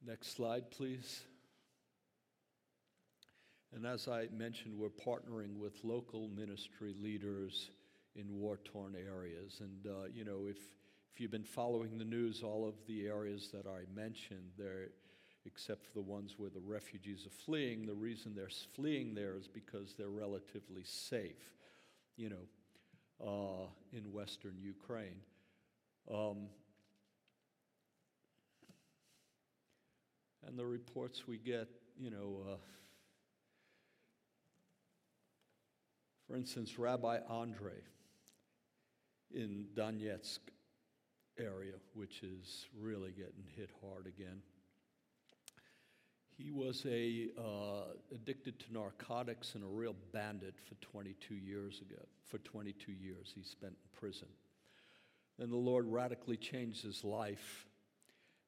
[0.05, 1.23] Next slide, please.
[3.73, 7.71] And as I mentioned, we're partnering with local ministry leaders
[8.15, 9.61] in war torn areas.
[9.61, 10.57] And, uh, you know, if,
[11.13, 14.89] if you've been following the news, all of the areas that I mentioned, they're
[15.45, 17.85] except for the ones where the refugees are fleeing.
[17.85, 21.51] The reason they're fleeing there is because they're relatively safe,
[22.15, 25.19] you know, uh, in western Ukraine.
[26.09, 26.47] Um,
[30.47, 31.67] and the reports we get,
[31.99, 32.55] you know, uh,
[36.33, 37.73] for instance, Rabbi Andre
[39.35, 40.39] in Donetsk
[41.37, 44.41] area, which is really getting hit hard again.
[46.35, 52.01] He was a uh, addicted to narcotics and a real bandit for 22 years ago.
[52.25, 54.29] For 22 years, he spent in prison.
[55.37, 57.67] Then the Lord radically changed his life,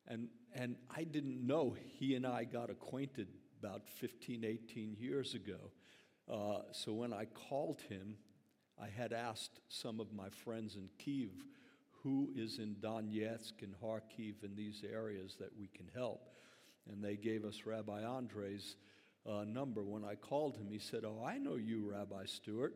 [0.08, 3.28] and and I didn't know he and I got acquainted
[3.62, 5.70] about 15, 18 years ago.
[6.32, 8.18] Uh, so when I called him,
[8.82, 11.32] I had asked some of my friends in Kiev
[12.04, 16.36] who is in Donetsk and Kharkiv in these areas that we can help
[16.90, 18.76] and they gave us Rabbi Andre's
[19.28, 19.84] uh, number.
[19.84, 22.76] When I called him, he said, Oh, I know you, Rabbi Stewart.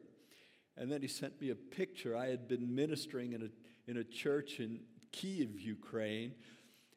[0.78, 2.16] And then he sent me a picture.
[2.16, 4.80] I had been ministering in a, in a church in
[5.12, 6.34] Kiev, Ukraine,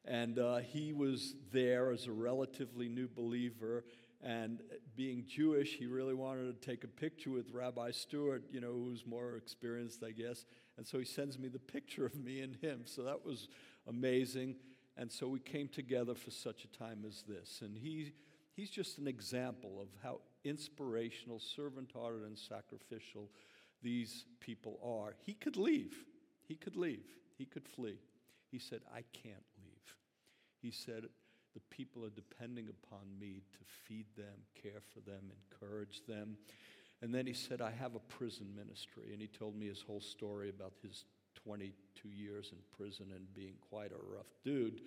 [0.04, 3.84] and uh, he was there as a relatively new believer.
[4.22, 4.60] And
[4.94, 9.04] being Jewish, he really wanted to take a picture with Rabbi Stewart, you know, who's
[9.04, 10.44] more experienced, I guess.
[10.76, 12.82] And so he sends me the picture of me and him.
[12.84, 13.48] So that was
[13.88, 14.56] amazing.
[14.96, 17.62] And so we came together for such a time as this.
[17.62, 18.12] And he,
[18.54, 23.28] he's just an example of how inspirational, servant hearted, and sacrificial
[23.82, 25.14] these people are.
[25.24, 25.96] He could leave.
[26.46, 27.06] He could leave.
[27.38, 27.98] He could flee.
[28.50, 29.96] He said, I can't leave.
[30.60, 31.06] He said,
[31.54, 36.36] The people are depending upon me to feed them, care for them, encourage them.
[37.02, 39.12] And then he said, I have a prison ministry.
[39.12, 41.04] And he told me his whole story about his
[41.44, 44.80] 22 years in prison and being quite a rough dude.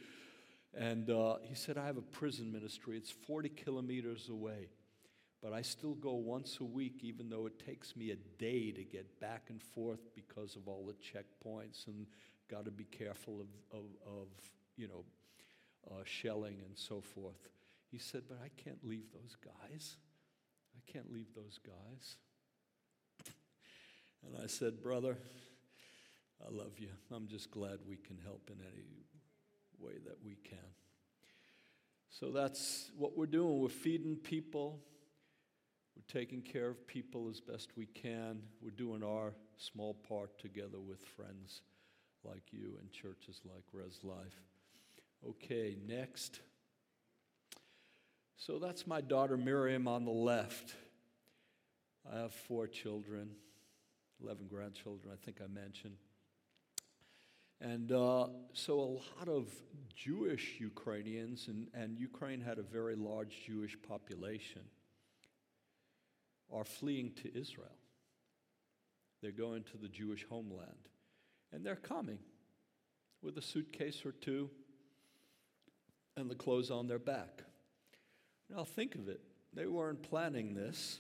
[0.73, 2.97] And uh, he said, I have a prison ministry.
[2.97, 4.69] It's 40 kilometers away,
[5.41, 8.84] but I still go once a week, even though it takes me a day to
[8.84, 12.08] get back and forth because of all the checkpoints and
[12.49, 14.28] got to be careful of, of, of
[14.75, 15.04] you know,
[15.89, 17.50] uh, shelling and so forth.
[17.91, 19.98] He said, But I can't leave those guys.
[20.76, 22.17] I can't leave those guys.
[24.26, 25.17] And I said, Brother,
[26.43, 26.89] I love you.
[27.12, 28.86] I'm just glad we can help in any
[29.80, 30.58] way that we can.
[32.10, 33.60] So that's what we're doing.
[33.60, 34.80] We're feeding people,
[35.95, 38.41] we're taking care of people as best we can.
[38.62, 41.62] We're doing our small part together with friends
[42.24, 44.41] like you and churches like Res Life.
[45.28, 46.40] Okay, next.
[48.38, 50.76] So that's my daughter Miriam on the left.
[52.12, 53.32] I have four children,
[54.22, 55.96] 11 grandchildren, I think I mentioned.
[57.60, 59.48] And uh, so a lot of
[59.96, 64.62] Jewish Ukrainians, and, and Ukraine had a very large Jewish population,
[66.54, 67.80] are fleeing to Israel.
[69.24, 70.90] They're going to the Jewish homeland.
[71.52, 72.20] And they're coming
[73.24, 74.52] with a suitcase or two
[76.17, 77.43] and the clothes on their back.
[78.49, 79.21] Now, think of it.
[79.54, 80.99] They weren't planning this.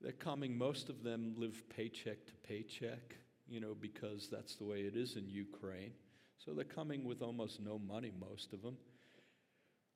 [0.00, 3.16] They're coming, most of them live paycheck to paycheck
[3.52, 5.92] you know, because that's the way it is in Ukraine.
[6.38, 8.76] So they're coming with almost no money, most of them.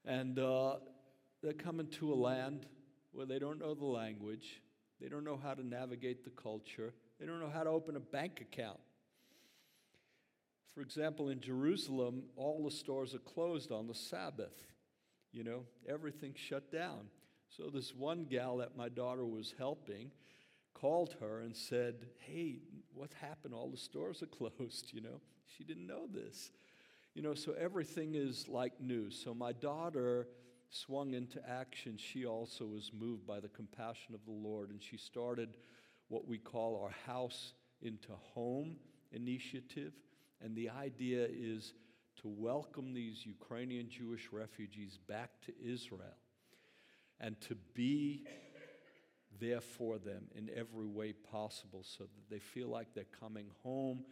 [0.04, 0.76] And uh,
[1.42, 2.66] they're coming to a land
[3.12, 4.60] where they don't know the language,
[5.00, 8.00] they don't know how to navigate the culture, they don't know how to open a
[8.00, 8.78] bank account.
[10.76, 14.52] For example, in Jerusalem, all the stores are closed on the Sabbath.
[15.32, 17.06] You know, everything's shut down.
[17.48, 20.10] So, this one gal that my daughter was helping,
[20.74, 22.58] called her and said, Hey,
[22.92, 23.54] what happened?
[23.54, 25.22] All the stores are closed, you know.
[25.56, 26.52] She didn't know this.
[27.14, 29.10] You know, so everything is like new.
[29.10, 30.28] So my daughter
[30.68, 31.96] swung into action.
[31.96, 35.56] She also was moved by the compassion of the Lord, and she started
[36.08, 38.76] what we call our House into Home
[39.10, 39.94] initiative.
[40.42, 41.74] And the idea is
[42.22, 46.16] to welcome these Ukrainian Jewish refugees back to Israel
[47.20, 48.26] and to be
[49.38, 54.04] there for them in every way possible so that they feel like they're coming home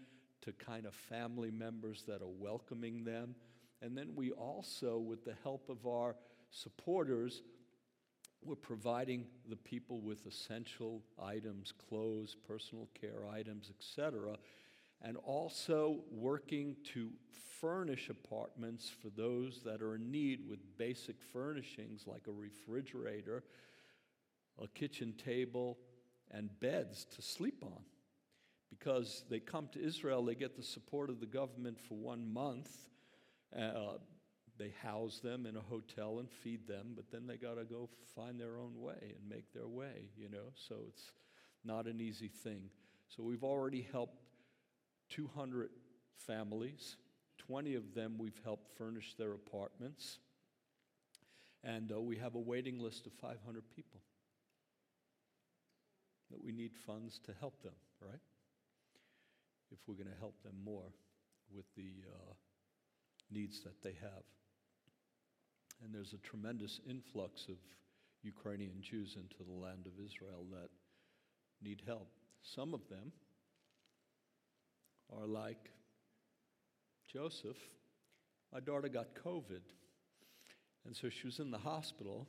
[0.43, 3.35] to kind of family members that are welcoming them.
[3.81, 6.17] And then we also, with the help of our
[6.51, 7.43] supporters,
[8.43, 14.37] we're providing the people with essential items, clothes, personal care items, etc.,
[15.05, 17.11] and also working to
[17.61, 23.45] furnish apartments for those that are in need with basic furnishings like a refrigerator,
[24.61, 25.79] a kitchen table,
[26.31, 27.85] and beds to sleep on.
[28.71, 32.71] Because they come to Israel, they get the support of the government for one month.
[33.57, 33.99] Uh,
[34.59, 37.89] they house them in a hotel and feed them, but then they got to go
[38.17, 40.53] find their own way and make their way, you know?
[40.55, 41.13] So it's
[41.65, 42.71] not an easy thing.
[43.09, 44.24] So we've already helped
[45.11, 45.71] 200
[46.27, 46.97] families.
[47.39, 50.19] 20 of them we've helped furnish their apartments.
[51.63, 54.01] And uh, we have a waiting list of 500 people
[56.31, 58.21] that we need funds to help them, right?
[59.71, 60.93] If we're going to help them more
[61.55, 62.33] with the uh,
[63.31, 64.25] needs that they have.
[65.83, 67.57] And there's a tremendous influx of
[68.23, 70.71] Ukrainian Jews into the land of Israel that
[71.63, 72.09] need help.
[72.43, 73.13] Some of them
[75.21, 75.71] are like
[77.13, 77.57] Joseph.
[78.53, 79.63] My daughter got COVID,
[80.87, 82.27] and so she was in the hospital.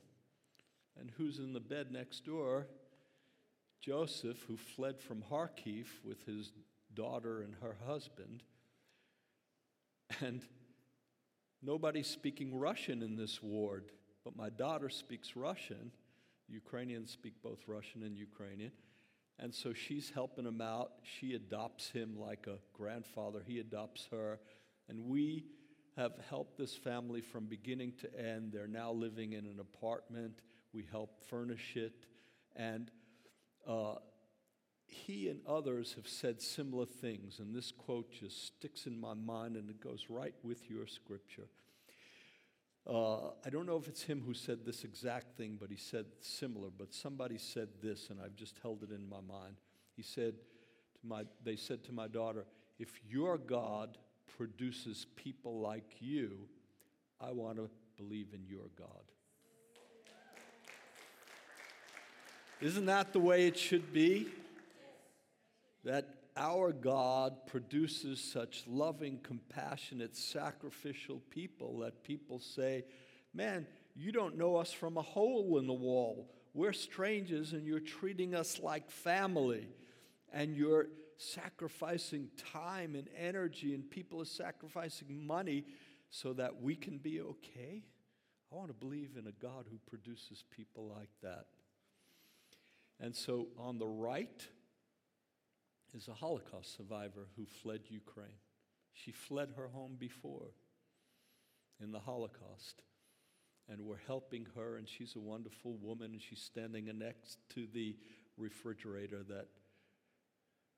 [0.98, 2.66] And who's in the bed next door?
[3.80, 6.52] Joseph, who fled from Kharkiv with his
[6.94, 8.42] daughter and her husband.
[10.20, 10.40] And
[11.62, 13.90] nobody's speaking Russian in this ward,
[14.24, 15.92] but my daughter speaks Russian.
[16.48, 18.72] Ukrainians speak both Russian and Ukrainian.
[19.38, 20.92] And so she's helping him out.
[21.02, 24.40] She adopts him like a grandfather, he adopts her.
[24.88, 25.44] And we
[25.96, 28.52] have helped this family from beginning to end.
[28.52, 30.40] They're now living in an apartment.
[30.72, 32.06] We help furnish it.
[32.54, 32.90] And
[33.66, 33.96] uh,
[34.86, 37.38] he and others have said similar things.
[37.38, 41.48] And this quote just sticks in my mind and it goes right with your scripture.
[42.88, 46.06] Uh, I don't know if it's him who said this exact thing, but he said
[46.20, 46.68] similar.
[46.76, 49.56] But somebody said this, and I've just held it in my mind.
[49.96, 50.34] He said
[51.00, 52.44] to my, they said to my daughter,
[52.78, 53.98] if your God
[54.36, 56.38] produces people like you,
[57.20, 58.88] I want to believe in your God.
[62.60, 64.28] Isn't that the way it should be?
[65.84, 72.84] That our God produces such loving, compassionate, sacrificial people that people say,
[73.34, 76.32] Man, you don't know us from a hole in the wall.
[76.54, 79.68] We're strangers and you're treating us like family.
[80.32, 85.64] And you're sacrificing time and energy, and people are sacrificing money
[86.10, 87.84] so that we can be okay.
[88.52, 91.46] I want to believe in a God who produces people like that.
[93.00, 94.46] And so on the right,
[95.96, 98.38] is a Holocaust survivor who fled Ukraine.
[98.92, 100.52] She fled her home before
[101.82, 102.82] in the Holocaust.
[103.68, 107.96] And we're helping her, and she's a wonderful woman, and she's standing next to the
[108.36, 109.48] refrigerator that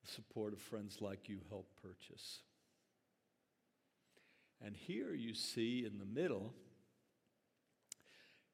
[0.03, 2.39] supportive friends like you help purchase.
[4.65, 6.53] And here you see in the middle,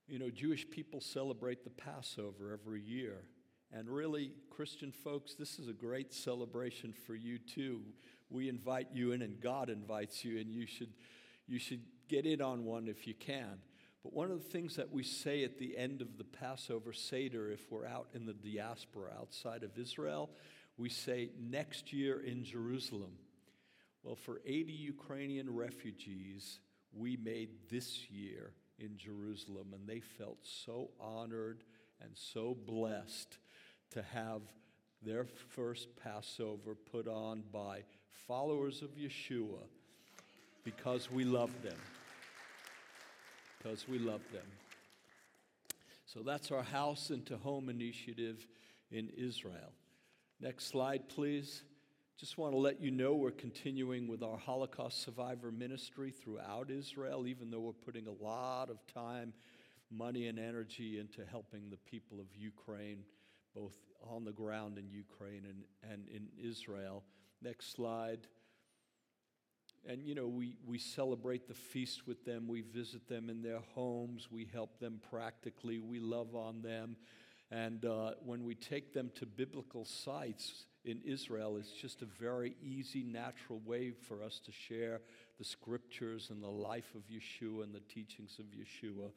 [0.08, 3.24] you know, Jewish people celebrate the Passover every year.
[3.76, 7.82] And really, Christian folks, this is a great celebration for you too.
[8.30, 10.94] We invite you in, and God invites you, and you should,
[11.46, 13.60] you should get in on one if you can.
[14.02, 17.52] But one of the things that we say at the end of the Passover Seder,
[17.52, 20.30] if we're out in the diaspora outside of Israel,
[20.78, 23.12] we say, next year in Jerusalem.
[24.04, 26.60] Well, for 80 Ukrainian refugees,
[26.94, 31.66] we made this year in Jerusalem, and they felt so honored
[32.02, 33.38] and so blessed
[33.92, 34.42] to have
[35.02, 37.84] their first Passover put on by
[38.28, 39.62] followers of Yeshua
[40.64, 41.78] because we love them.
[43.58, 44.46] Because we love them.
[46.06, 48.48] So that's our House into Home initiative
[48.92, 49.74] in Israel.
[50.42, 51.64] Next slide, please.
[52.18, 57.28] Just want to let you know we're continuing with our Holocaust survivor ministry throughout Israel,
[57.28, 59.34] even though we're putting a lot of time,
[59.92, 63.00] money, and energy into helping the people of Ukraine
[63.56, 63.76] both
[64.10, 67.04] on the ground in Ukraine and, and in Israel.
[67.42, 68.28] Next slide.
[69.88, 72.48] and you know, we, we celebrate the feast with them.
[72.48, 74.30] We visit them in their homes.
[74.32, 75.80] We help them practically.
[75.80, 76.98] We love on them.
[77.52, 82.56] And uh, when we take them to biblical sites in Israel, it's just a very
[82.62, 85.02] easy, natural way for us to share
[85.38, 89.12] the scriptures and the life of Yeshua and the teachings of Yeshua.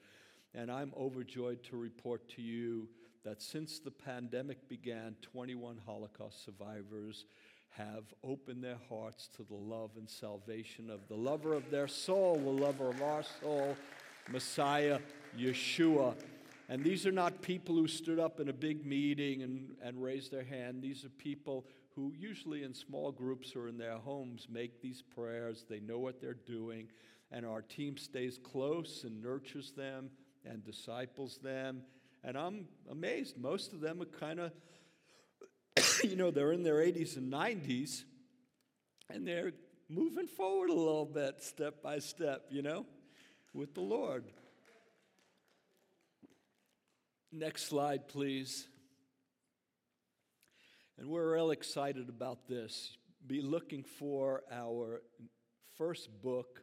[0.54, 2.88] And I'm overjoyed to report to you
[3.24, 7.24] that since the pandemic began, 21 Holocaust survivors
[7.70, 12.36] have opened their hearts to the love and salvation of the lover of their soul,
[12.36, 13.76] the lover of our soul,
[14.30, 14.98] Messiah
[15.38, 16.14] Yeshua.
[16.68, 20.30] And these are not people who stood up in a big meeting and, and raised
[20.30, 20.82] their hand.
[20.82, 25.64] These are people who, usually in small groups or in their homes, make these prayers.
[25.68, 26.88] They know what they're doing.
[27.32, 30.10] And our team stays close and nurtures them
[30.44, 31.82] and disciples them.
[32.24, 33.38] And I'm amazed.
[33.38, 34.52] Most of them are kind of,
[36.04, 38.02] you know, they're in their 80s and 90s,
[39.10, 39.52] and they're
[39.88, 42.84] moving forward a little bit, step by step, you know,
[43.54, 44.24] with the Lord.
[47.30, 48.66] Next slide, please.
[50.98, 52.96] And we're real excited about this.
[53.26, 55.02] Be looking for our
[55.76, 56.62] first book.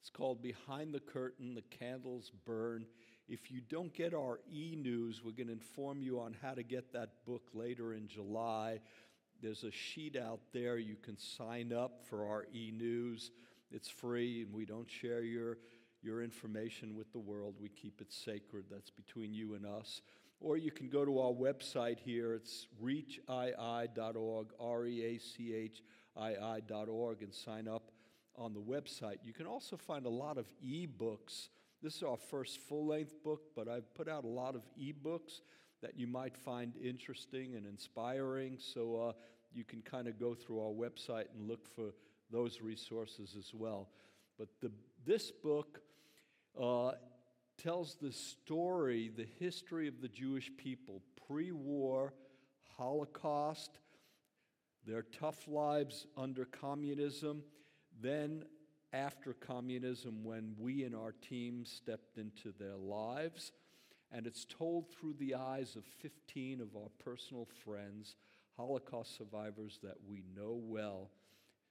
[0.00, 2.86] It's called Behind the Curtain The Candles Burn.
[3.28, 6.62] If you don't get our e news, we're going to inform you on how to
[6.62, 8.80] get that book later in July.
[9.42, 10.78] There's a sheet out there.
[10.78, 13.32] You can sign up for our e news.
[13.72, 15.58] It's free, and we don't share your
[16.02, 17.56] your information with the world.
[17.60, 18.66] We keep it sacred.
[18.70, 20.02] That's between you and us.
[20.40, 22.34] Or you can go to our website here.
[22.34, 25.82] It's reachii.org, R E A C H
[26.16, 27.90] I I.org, and sign up
[28.36, 29.16] on the website.
[29.24, 31.48] You can also find a lot of e-books.
[31.82, 35.42] This is our first full-length book, but I've put out a lot of e-books
[35.82, 38.56] that you might find interesting and inspiring.
[38.58, 39.12] So uh,
[39.52, 41.94] you can kind of go through our website and look for
[42.30, 43.88] those resources as well.
[44.38, 44.72] But the,
[45.04, 45.80] this book
[46.60, 46.92] uh,
[47.62, 52.14] tells the story, the history of the Jewish people, pre war,
[52.76, 53.78] Holocaust,
[54.86, 57.42] their tough lives under communism,
[58.00, 58.44] then
[58.92, 63.52] after communism when we and our team stepped into their lives.
[64.12, 68.16] And it's told through the eyes of 15 of our personal friends,
[68.56, 71.10] Holocaust survivors that we know well.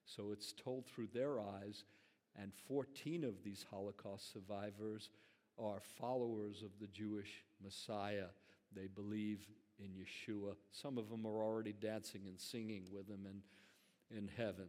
[0.05, 1.84] So it's told through their eyes.
[2.36, 5.09] And 14 of these Holocaust survivors
[5.57, 8.28] are followers of the Jewish Messiah.
[8.76, 9.39] They believe
[9.80, 10.55] in Yeshua.
[10.72, 14.68] Some of them are already dancing and singing with him in, in heaven.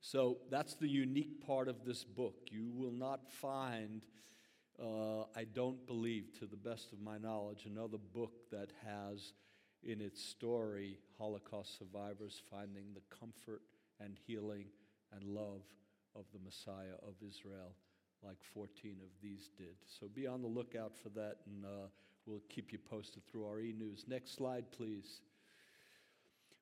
[0.00, 2.48] So that's the unique part of this book.
[2.50, 4.06] You will not find,
[4.82, 9.34] uh, I don't believe, to the best of my knowledge, another book that has
[9.82, 13.62] in its story Holocaust survivors finding the comfort
[13.98, 14.66] and healing
[15.12, 15.62] and love
[16.16, 17.74] of the Messiah of Israel,
[18.22, 19.76] like 14 of these did.
[19.86, 21.88] So be on the lookout for that, and uh,
[22.26, 24.04] we'll keep you posted through our e news.
[24.08, 25.20] Next slide, please.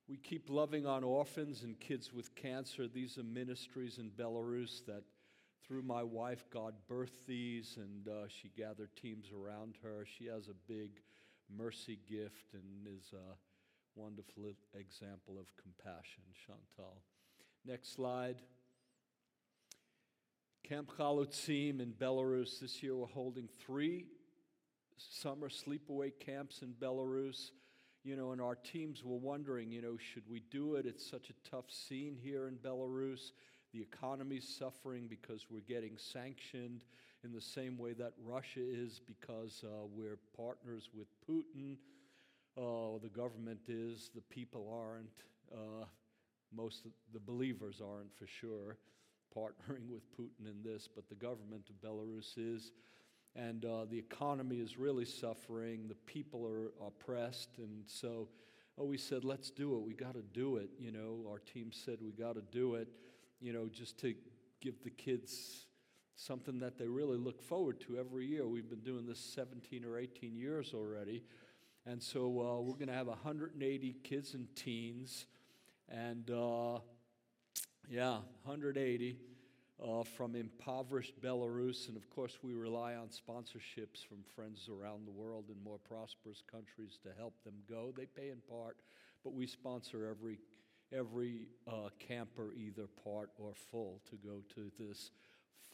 [0.09, 2.89] We keep loving on orphans and kids with cancer.
[2.89, 5.03] These are ministries in Belarus that,
[5.67, 10.07] through my wife, God birthed these, and uh, she gathered teams around her.
[10.07, 11.03] She has a big
[11.55, 17.03] mercy gift and is a wonderful example of compassion, Chantal.
[17.67, 18.37] Next slide.
[20.65, 22.61] Camp Chalutzim in Belarus.
[22.61, 24.07] This year we're holding three
[24.97, 27.51] summer sleepaway camps in Belarus.
[28.09, 30.87] You know, and our teams were wondering, you know, should we do it?
[30.87, 33.33] It's such a tough scene here in Belarus.
[33.75, 36.85] The economy's suffering because we're getting sanctioned
[37.23, 41.77] in the same way that Russia is because uh, we're partners with Putin.
[42.57, 45.11] Uh, the government is, the people aren't.
[45.53, 45.85] Uh,
[46.57, 48.79] most of the believers aren't for sure
[49.37, 52.73] partnering with Putin in this, but the government of Belarus is.
[53.39, 55.87] And uh, the economy is really suffering.
[55.89, 57.59] The people are oppressed.
[57.59, 58.29] And so
[58.79, 59.83] oh, we said, let's do it.
[59.83, 60.71] We got to do it.
[60.79, 62.89] You know, our team said we got to do it,
[63.41, 64.15] you know, just to
[64.61, 65.67] give the kids
[66.17, 68.47] something that they really look forward to every year.
[68.47, 71.23] We've been doing this 17 or 18 years already.
[71.87, 75.27] And so uh, we're going to have 180 kids and teens.
[75.89, 76.81] And uh,
[77.89, 79.17] yeah, 180
[79.83, 81.89] uh, from impoverished Belarus.
[81.89, 86.43] And of course, we rely on sponsorships from friends around the world in more prosperous
[86.51, 87.93] countries to help them go.
[87.97, 88.77] They pay in part,
[89.25, 90.39] but we sponsor every,
[90.93, 95.11] every uh, camper, either part or full, to go to this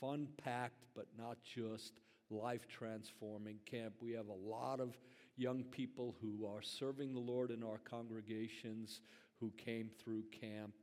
[0.01, 1.93] fun packed, but not just
[2.31, 3.95] life transforming camp.
[4.01, 4.97] We have a lot of
[5.37, 9.01] young people who are serving the Lord in our congregations
[9.41, 10.75] who came through camp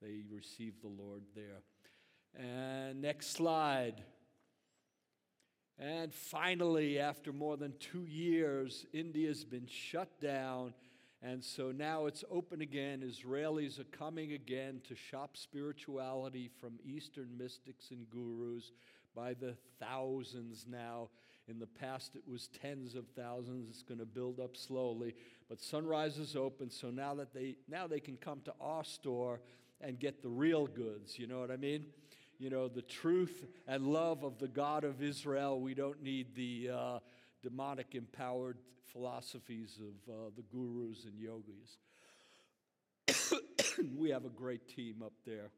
[0.00, 1.62] they received the Lord there.
[2.38, 4.02] And next slide.
[5.78, 10.74] And finally, after more than two years, India's been shut down.
[11.22, 13.02] And so now it's open again.
[13.02, 18.72] Israelis are coming again to shop spirituality from Eastern mystics and gurus
[19.14, 21.08] by the thousands now.
[21.48, 23.68] In the past, it was tens of thousands.
[23.68, 25.14] It's going to build up slowly.
[25.48, 29.40] But Sunrise is open, so now that they now they can come to our store
[29.80, 31.18] and get the real goods.
[31.18, 31.86] You know what I mean?
[32.40, 35.60] You know the truth and love of the God of Israel.
[35.60, 36.98] We don't need the uh,
[37.42, 38.56] demonic empowered
[38.94, 41.76] philosophies of uh, the gurus and yogis.
[43.94, 45.50] we have a great team up there.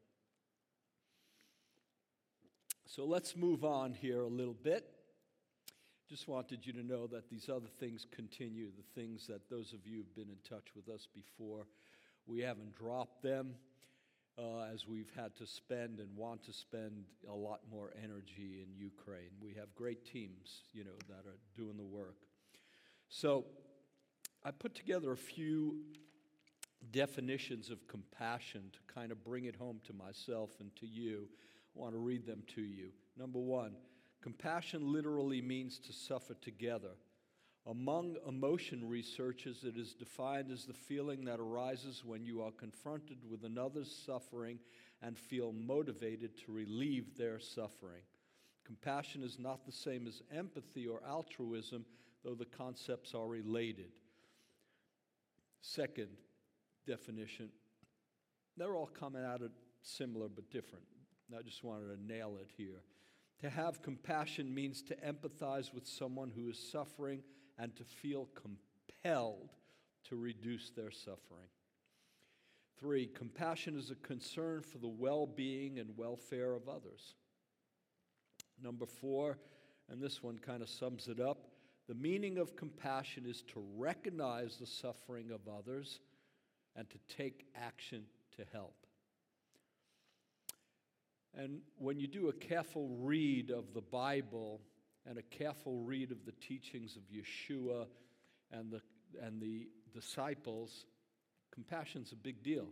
[2.89, 4.85] So let's move on here a little bit.
[6.11, 9.87] Just wanted you to know that these other things continue, the things that those of
[9.87, 11.69] you who've been in touch with us before,
[12.27, 13.55] we haven't dropped them
[14.39, 18.75] uh, as we've had to spend and want to spend a lot more energy in
[18.77, 19.31] Ukraine.
[19.41, 22.17] We have great teams, you know, that are doing the work.
[23.09, 23.45] So
[24.45, 25.77] I put together a few
[26.91, 31.29] definitions of compassion to kind of bring it home to myself and to you.
[31.77, 32.89] I want to read them to you.
[33.19, 33.73] Number one,
[34.23, 36.91] compassion literally means to suffer together.
[37.67, 43.19] Among emotion researchers, it is defined as the feeling that arises when you are confronted
[43.31, 44.59] with another's suffering
[45.01, 48.03] and feel motivated to relieve their suffering.
[48.65, 51.85] Compassion is not the same as empathy or altruism,
[52.25, 53.93] though the concepts are related.
[55.61, 56.09] Second
[56.85, 57.49] definition,
[58.57, 59.53] they're all coming out of
[59.83, 60.85] similar but different.
[61.37, 62.83] I just wanted to nail it here.
[63.41, 67.23] To have compassion means to empathize with someone who is suffering
[67.59, 69.51] and to feel compelled
[70.05, 71.49] to reduce their suffering.
[72.79, 77.15] Three, compassion is a concern for the well being and welfare of others.
[78.63, 79.39] Number four,
[79.89, 81.53] and this one kind of sums it up
[81.89, 86.01] the meaning of compassion is to recognize the suffering of others
[86.77, 88.05] and to take action
[88.37, 88.75] to help.
[91.35, 94.61] And when you do a careful read of the Bible
[95.09, 97.87] and a careful read of the teachings of Yeshua
[98.51, 98.81] and the,
[99.21, 100.87] and the disciples,
[101.53, 102.69] compassion's a big deal.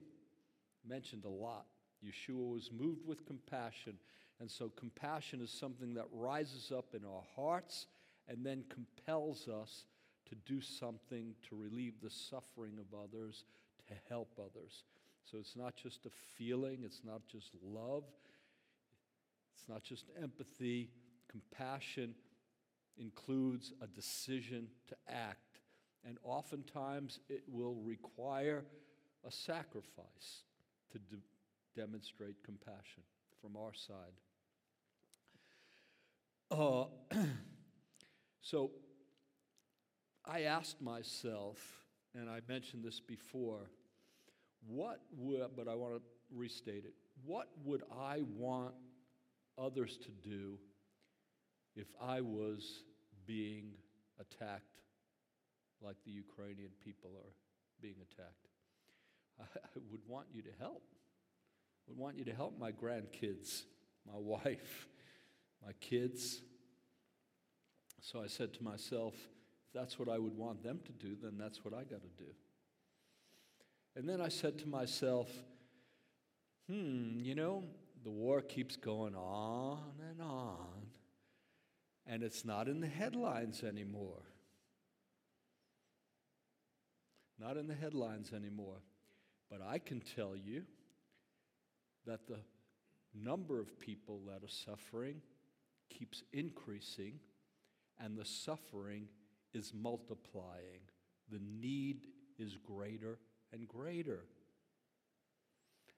[0.86, 1.66] Mentioned a lot.
[2.04, 3.98] Yeshua was moved with compassion.
[4.40, 7.86] And so compassion is something that rises up in our hearts
[8.28, 9.84] and then compels us
[10.28, 13.44] to do something to relieve the suffering of others,
[13.88, 14.84] to help others.
[15.30, 18.04] So it's not just a feeling, it's not just love,
[19.54, 20.90] it's not just empathy.
[21.30, 22.14] Compassion
[22.98, 25.60] includes a decision to act,
[26.04, 28.64] and oftentimes it will require
[29.26, 30.44] a sacrifice
[30.90, 31.22] to de-
[31.76, 33.02] demonstrate compassion
[33.40, 34.16] from our side.
[36.50, 36.86] Uh,
[38.40, 38.72] so
[40.24, 41.58] I asked myself,
[42.14, 43.70] and I mentioned this before,
[44.66, 46.00] what would, but I want to
[46.34, 48.74] restate it, what would I want
[49.56, 50.58] others to do
[51.80, 52.82] if I was
[53.26, 53.72] being
[54.20, 54.82] attacked
[55.82, 57.32] like the Ukrainian people are
[57.80, 58.48] being attacked.
[59.40, 59.44] I,
[59.90, 60.82] would want you to help.
[60.92, 63.62] I would want you to help my grandkids,
[64.06, 64.88] my wife,
[65.64, 66.42] my kids.
[68.02, 71.38] So I said to myself, if that's what I would want them to do, then
[71.38, 72.30] that's what I got to do.
[73.96, 75.30] And then I said to myself,
[76.68, 77.64] hmm, you know,
[78.04, 80.79] the war keeps going on and on,
[82.10, 84.24] and it's not in the headlines anymore.
[87.38, 88.82] Not in the headlines anymore.
[89.48, 90.64] But I can tell you
[92.06, 92.40] that the
[93.14, 95.22] number of people that are suffering
[95.88, 97.20] keeps increasing,
[98.00, 99.06] and the suffering
[99.54, 100.80] is multiplying.
[101.30, 102.08] The need
[102.40, 103.18] is greater
[103.52, 104.24] and greater.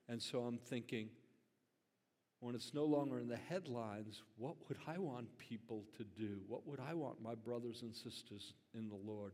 [0.07, 1.09] And so I'm thinking,
[2.43, 6.41] when it's no longer in the headlines, what would I want people to do?
[6.49, 9.31] What would I want my brothers and sisters in the Lord?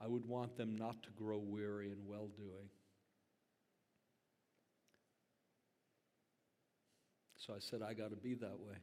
[0.00, 2.68] I would want them not to grow weary in well doing.
[7.36, 8.76] So I said, I got to be that way.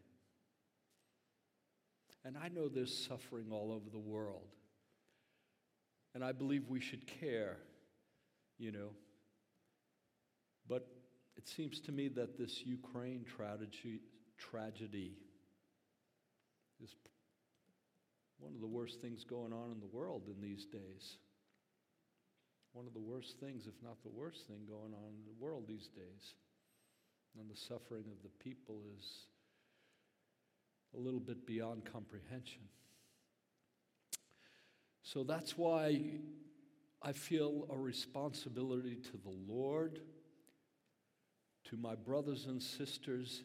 [2.25, 4.49] And I know there's suffering all over the world.
[6.13, 7.59] And I believe we should care,
[8.59, 8.89] you know.
[10.67, 10.85] But
[11.41, 13.99] it seems to me that this Ukraine tragedy,
[14.37, 15.13] tragedy
[16.83, 16.93] is
[18.37, 21.17] one of the worst things going on in the world in these days.
[22.73, 25.65] One of the worst things, if not the worst thing going on in the world
[25.67, 26.35] these days.
[27.39, 29.05] and the suffering of the people is
[30.95, 32.63] a little bit beyond comprehension.
[35.01, 36.01] So that's why
[37.01, 40.01] I feel a responsibility to the Lord,
[41.71, 43.43] to my brothers and sisters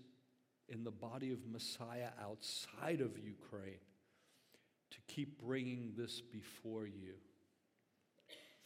[0.68, 3.78] in the body of Messiah outside of Ukraine,
[4.90, 7.14] to keep bringing this before you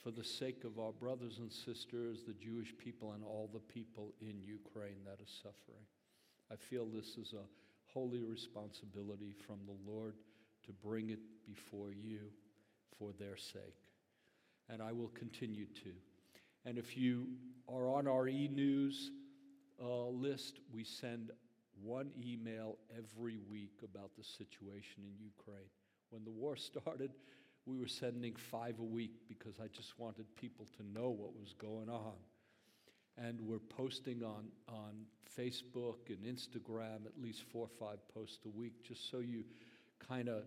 [0.03, 4.15] for the sake of our brothers and sisters, the Jewish people, and all the people
[4.23, 5.85] in Ukraine that are suffering.
[6.51, 7.45] I feel this is a
[7.93, 10.15] holy responsibility from the Lord
[10.65, 12.21] to bring it before you
[12.99, 13.77] for their sake.
[14.71, 15.91] And I will continue to.
[16.65, 17.27] And if you
[17.69, 19.11] are on our e news
[19.83, 21.31] uh, list, we send
[21.83, 25.71] one email every week about the situation in Ukraine.
[26.11, 27.13] When the war started,
[27.67, 31.55] we were sending five a week because I just wanted people to know what was
[31.59, 32.15] going on.
[33.17, 35.05] And we're posting on, on
[35.39, 39.45] Facebook and Instagram at least four or five posts a week just so you
[39.99, 40.45] kind of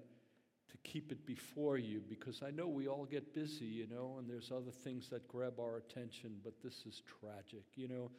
[0.71, 4.27] to keep it before you because I know we all get busy, you know, and
[4.27, 8.09] there's other things that grab our attention, but this is tragic, you know.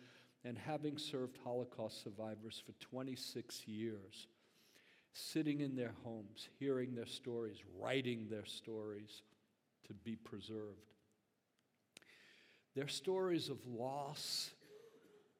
[0.45, 4.27] And having served Holocaust survivors for 26 years,
[5.15, 9.23] sitting in their homes, hearing their stories, writing their stories
[9.87, 10.93] to be preserved.
[12.75, 14.51] Their stories of loss,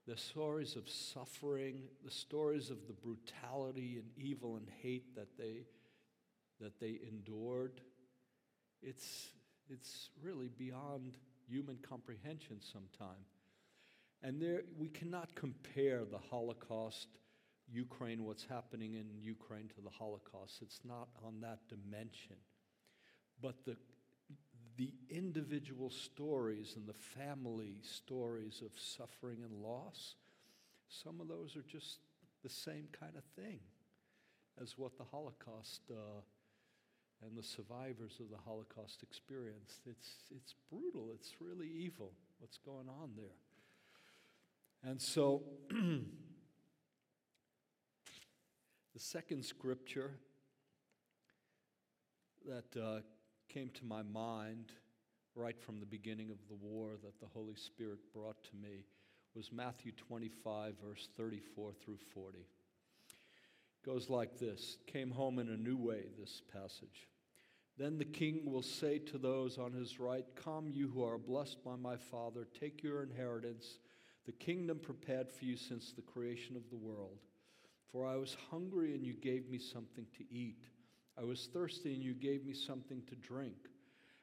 [0.07, 5.65] the stories of suffering, the stories of the brutality and evil and hate that they,
[6.61, 7.81] that they endured.
[8.83, 9.31] It's,
[9.69, 11.17] it's really beyond
[11.49, 13.34] human comprehension sometimes.
[14.25, 17.09] And there, we cannot compare the Holocaust
[17.71, 20.61] Ukraine, what's happening in Ukraine to the Holocaust.
[20.63, 22.37] It's not on that dimension.
[23.43, 23.77] But the,
[24.79, 30.15] the individual stories and the family stories of suffering and loss,
[30.89, 31.99] some of those are just
[32.43, 33.61] the same kind of thing
[34.63, 36.23] as what the Holocaust uh,
[37.27, 39.81] and the survivors of the Holocaust experienced.
[39.87, 43.37] It's, it's brutal, it's really evil what's going on there.
[44.85, 45.43] And so,
[48.95, 50.13] The second scripture
[52.47, 53.01] that uh,
[53.49, 54.71] came to my mind
[55.35, 58.85] right from the beginning of the war that the Holy Spirit brought to me
[59.35, 62.39] was Matthew 25, verse 34 through 40.
[62.39, 62.45] It
[63.85, 67.09] goes like this Came home in a new way, this passage.
[67.77, 71.65] Then the king will say to those on his right, Come, you who are blessed
[71.65, 73.79] by my Father, take your inheritance,
[74.27, 77.19] the kingdom prepared for you since the creation of the world.
[77.93, 80.65] For I was hungry and you gave me something to eat.
[81.19, 83.55] I was thirsty and you gave me something to drink.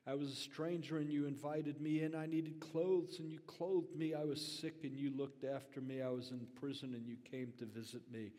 [0.08, 2.16] I was a stranger and you invited me in.
[2.16, 4.14] I needed clothes and you clothed me.
[4.16, 6.02] I was sick and you looked after me.
[6.02, 8.32] I was in prison and you came to visit me.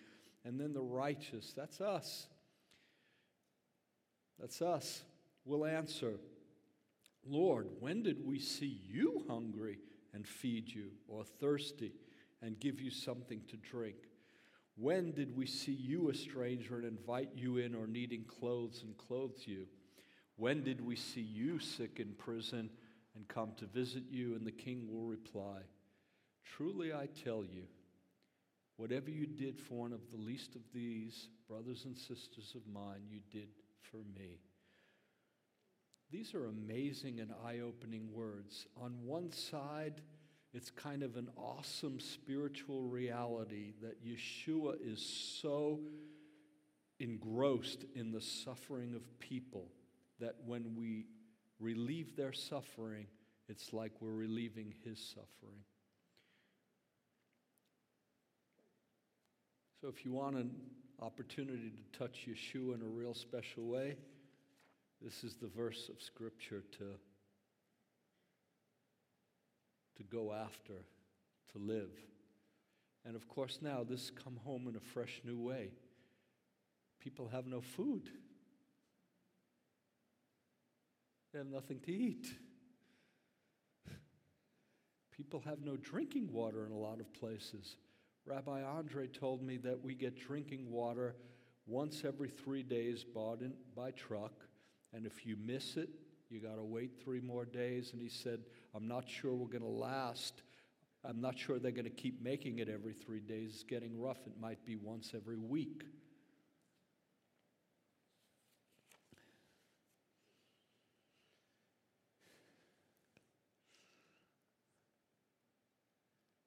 [0.45, 2.27] And then the righteous, that's us.
[4.41, 5.03] That's us,
[5.45, 6.15] will answer,
[7.25, 9.79] Lord, when did we see you hungry
[10.15, 11.93] and feed you, or thirsty
[12.43, 13.97] and give you something to drink?
[14.77, 18.97] When did we see you a stranger and invite you in, or needing clothes and
[18.97, 19.67] clothe you?
[20.37, 22.71] When did we see you sick in prison
[23.15, 24.35] and come to visit you?
[24.35, 25.61] And the king will reply,
[26.45, 27.65] Truly I tell you,
[28.77, 33.03] whatever you did for one of the least of these brothers and sisters of mine,
[33.09, 33.49] you did
[33.91, 34.41] for me.
[36.13, 38.67] These are amazing and eye opening words.
[38.79, 40.03] On one side,
[40.53, 45.01] it's kind of an awesome spiritual reality that Yeshua is
[45.41, 45.81] so
[47.01, 49.69] engrossed in the suffering of people
[50.21, 51.07] that when we
[51.59, 53.07] relieve their suffering,
[53.49, 55.65] it's like we're relieving his suffering.
[59.81, 60.51] So, if you want an
[61.01, 63.97] opportunity to touch Yeshua in a real special way,
[65.03, 66.85] this is the verse of Scripture to
[69.97, 70.75] to go after,
[71.53, 71.91] to live.
[73.05, 75.71] And of course, now this come home in a fresh new way.
[77.01, 78.09] People have no food.
[81.33, 82.27] They have nothing to eat.
[85.17, 87.77] People have no drinking water in a lot of places.
[88.25, 91.17] Rabbi Andre told me that we get drinking water
[91.67, 94.33] once every three days bought in by truck,
[94.95, 95.89] and if you miss it,
[96.29, 97.91] you got to wait three more days.
[97.93, 98.41] And he said,
[98.75, 100.43] I'm not sure we're going to last.
[101.05, 103.51] I'm not sure they're going to keep making it every three days.
[103.55, 104.19] It's getting rough.
[104.27, 105.83] It might be once every week.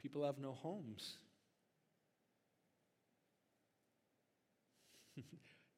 [0.01, 1.17] People have no homes.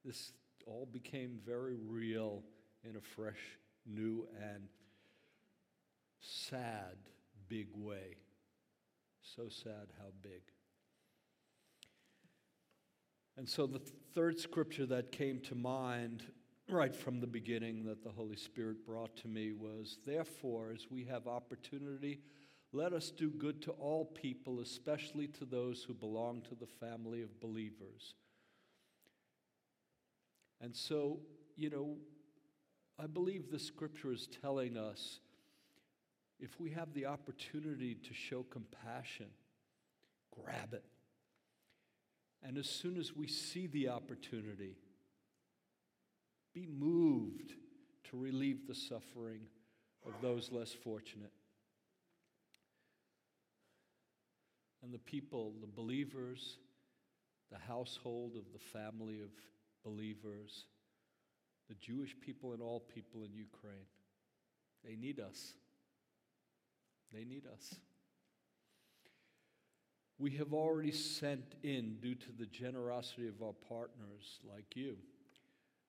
[0.05, 0.34] this
[0.65, 2.43] all became very real
[2.90, 4.68] in a fresh, new, and
[6.22, 6.98] sad,
[7.48, 8.18] big way.
[9.36, 10.42] So sad how big.
[13.38, 13.82] And so the
[14.16, 16.24] third scripture that came to mind
[16.70, 21.04] right from the beginning that the Holy Spirit brought to me was Therefore, as we
[21.06, 22.20] have opportunity,
[22.74, 27.22] let us do good to all people, especially to those who belong to the family
[27.22, 28.16] of believers.
[30.60, 31.20] And so,
[31.56, 31.98] you know,
[33.00, 35.20] I believe the scripture is telling us
[36.39, 39.28] if we have the opportunity to show compassion,
[40.32, 40.86] grab it.
[42.43, 44.78] And as soon as we see the opportunity,
[46.54, 47.54] be moved
[48.10, 49.41] to relieve the suffering
[50.06, 51.34] of those less fortunate.
[54.84, 56.58] And the people, the believers,
[57.52, 59.30] the household of the family of
[59.84, 60.66] believers,
[61.68, 63.86] the Jewish people and all people in Ukraine,
[64.86, 65.53] they need us.
[67.13, 67.76] They need us.
[70.20, 74.97] We have already sent in, due to the generosity of our partners like you,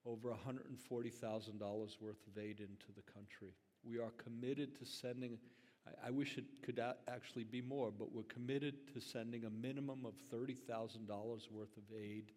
[0.05, 1.61] over $140,000
[2.01, 3.55] worth of aid into the country.
[3.83, 5.39] We are committed to sending,
[5.87, 9.51] I, I wish it could a- actually be more, but we're committed to sending a
[9.51, 11.09] minimum of $30,000
[11.51, 12.33] worth of aid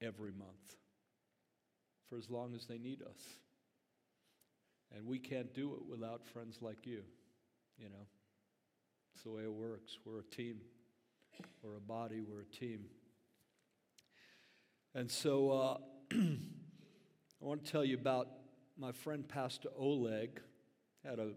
[0.00, 0.76] every month
[2.12, 3.20] for as long as they need us.
[4.94, 7.00] And we can't do it without friends like you,
[7.78, 8.06] you know.
[9.14, 9.96] It's the way it works.
[10.04, 10.60] We're a team.
[11.62, 12.84] We're a body, we're a team.
[14.94, 15.76] And so uh,
[16.12, 16.36] I
[17.40, 18.28] want to tell you about
[18.78, 20.38] my friend Pastor Oleg.
[21.06, 21.30] Had a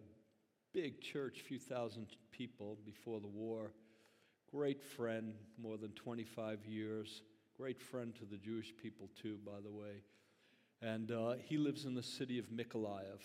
[0.73, 3.71] big church, few thousand people before the war.
[4.51, 7.21] Great friend, more than 25 years.
[7.55, 10.01] Great friend to the Jewish people, too, by the way.
[10.86, 13.20] And uh, he lives in the city of Mykolaiv.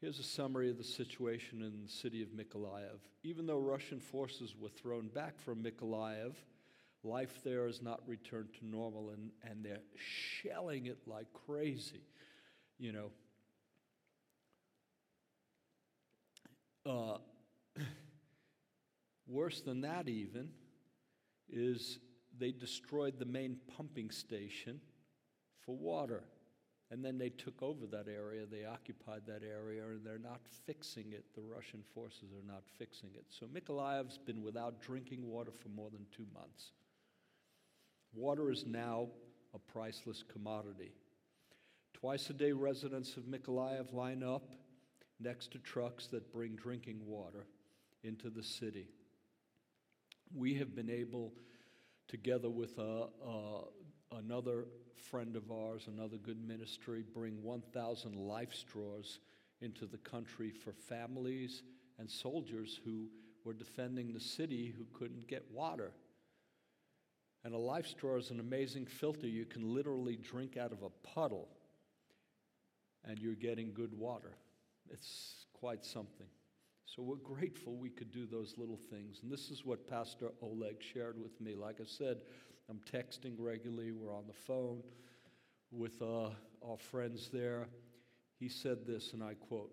[0.00, 3.00] Here's a summary of the situation in the city of Mykolaiv.
[3.24, 6.34] Even though Russian forces were thrown back from Mykolaiv,
[7.02, 12.02] life there has not returned to normal, and, and they're shelling it like crazy.
[12.78, 12.92] You
[16.84, 17.18] know,
[17.76, 17.80] uh,
[19.26, 20.50] worse than that, even,
[21.50, 21.98] is
[22.38, 24.80] they destroyed the main pumping station
[25.66, 26.22] for water.
[26.92, 31.12] And then they took over that area, they occupied that area, and they're not fixing
[31.12, 31.24] it.
[31.34, 33.24] The Russian forces are not fixing it.
[33.28, 36.70] So Mykolaiv's been without drinking water for more than two months.
[38.14, 39.08] Water is now
[39.52, 40.92] a priceless commodity.
[41.92, 44.52] Twice a day, residents of Mykolaiv line up
[45.18, 47.46] next to trucks that bring drinking water
[48.04, 48.86] into the city.
[50.34, 51.32] We have been able,
[52.06, 53.62] together with a, a
[54.12, 54.66] another
[55.10, 59.20] friend of ours, another good ministry, bring 1,000 life straws
[59.60, 61.62] into the country for families
[61.98, 63.08] and soldiers who
[63.44, 65.92] were defending the city who couldn't get water.
[67.44, 69.28] And a life straw is an amazing filter.
[69.28, 71.48] You can literally drink out of a puddle
[73.04, 74.36] and you're getting good water.
[74.90, 76.26] It's quite something.
[76.86, 79.20] So we're grateful we could do those little things.
[79.22, 81.54] And this is what Pastor Oleg shared with me.
[81.54, 82.22] Like I said,
[82.68, 84.82] I'm texting regularly, we're on the phone
[85.70, 86.30] with uh,
[86.68, 87.68] our friends there.
[88.40, 89.70] He said this, and I quote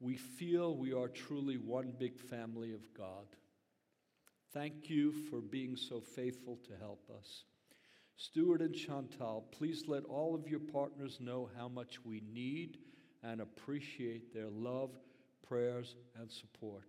[0.00, 3.26] We feel we are truly one big family of God.
[4.52, 7.44] Thank you for being so faithful to help us.
[8.16, 12.78] Stuart and Chantal, please let all of your partners know how much we need
[13.22, 14.90] and appreciate their love,
[15.46, 16.88] prayers, and support.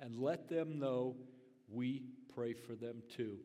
[0.00, 1.16] And let them know
[1.68, 2.02] we
[2.34, 3.38] pray for them too.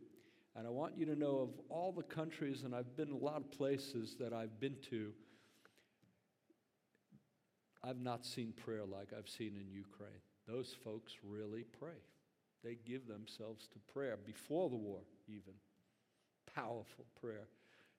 [0.57, 3.37] And I want you to know of all the countries, and I've been a lot
[3.37, 5.11] of places that I've been to,
[7.83, 10.19] I've not seen prayer like I've seen in Ukraine.
[10.47, 11.99] Those folks really pray.
[12.63, 15.53] They give themselves to prayer before the war, even.
[16.55, 17.47] Powerful prayer.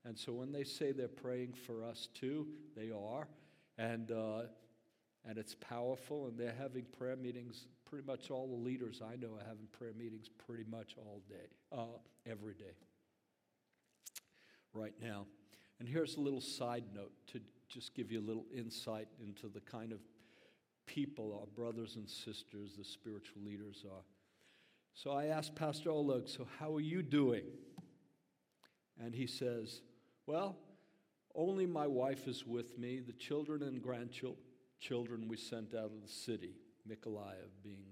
[0.05, 3.29] And so when they say they're praying for us too, they are.
[3.79, 4.43] And, uh,
[5.25, 7.67] and it's powerful, and they're having prayer meetings.
[7.89, 11.49] Pretty much all the leaders I know are having prayer meetings pretty much all day,
[11.73, 12.77] uh, every day,
[14.75, 15.27] right now.
[15.81, 19.61] And here's a little side note to just give you a little insight into the
[19.61, 20.01] kind of
[20.87, 24.03] people our brothers and sisters, the spiritual leaders are.
[24.95, 27.45] So I asked Pastor Oleg, So how are you doing?
[29.01, 29.83] And he says,
[30.27, 30.57] Well,
[31.35, 32.99] only my wife is with me.
[32.99, 36.55] The children and grandchildren we sent out of the city,
[36.89, 37.85] Mykolaiv being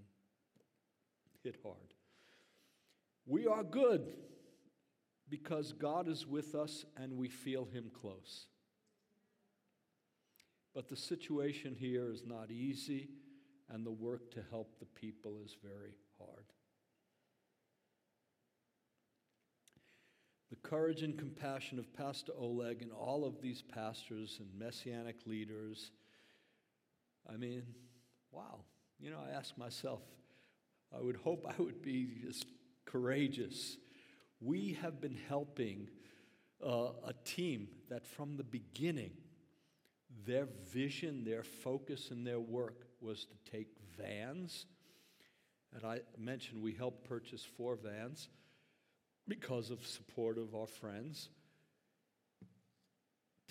[1.43, 1.95] hit hard.
[3.27, 4.15] We are good.
[5.29, 8.47] because God is with us and we feel Him close.
[10.75, 13.09] But the situation here is not easy,
[13.71, 16.45] and the work to help the people is very hard.
[20.51, 25.91] The courage and compassion of Pastor Oleg and all of these pastors and messianic leaders,
[27.29, 27.63] I mean,
[28.31, 28.61] wow.
[28.99, 30.01] You know, I ask myself,
[30.97, 32.43] I would hope I would be as
[32.87, 33.77] courageous.
[34.41, 35.89] We have been helping
[36.65, 39.13] uh, a team that from the beginning,
[40.25, 43.69] their vision, their focus, and their work was to take
[43.99, 44.67] vans.
[45.75, 48.29] And I mentioned we helped purchase four vans
[49.29, 51.29] because of support of our friends.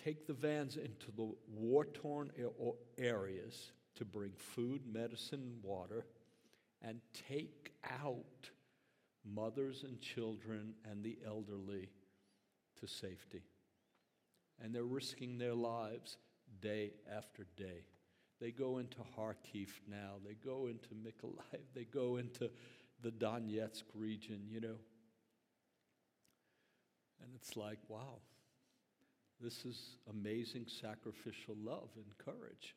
[0.04, 2.32] Take the vans into the war torn
[2.98, 6.06] areas to bring food, medicine, water,
[6.82, 8.50] and take out
[9.26, 11.90] mothers and children and the elderly
[12.80, 13.44] to safety.
[14.62, 16.18] And they're risking their lives
[16.62, 17.86] day after day.
[18.40, 22.50] They go into Kharkiv now, they go into Mykolaiv, they go into
[23.02, 24.78] the Donetsk region, you know.
[27.22, 28.20] And it's like, wow,
[29.42, 32.76] this is amazing sacrificial love and courage.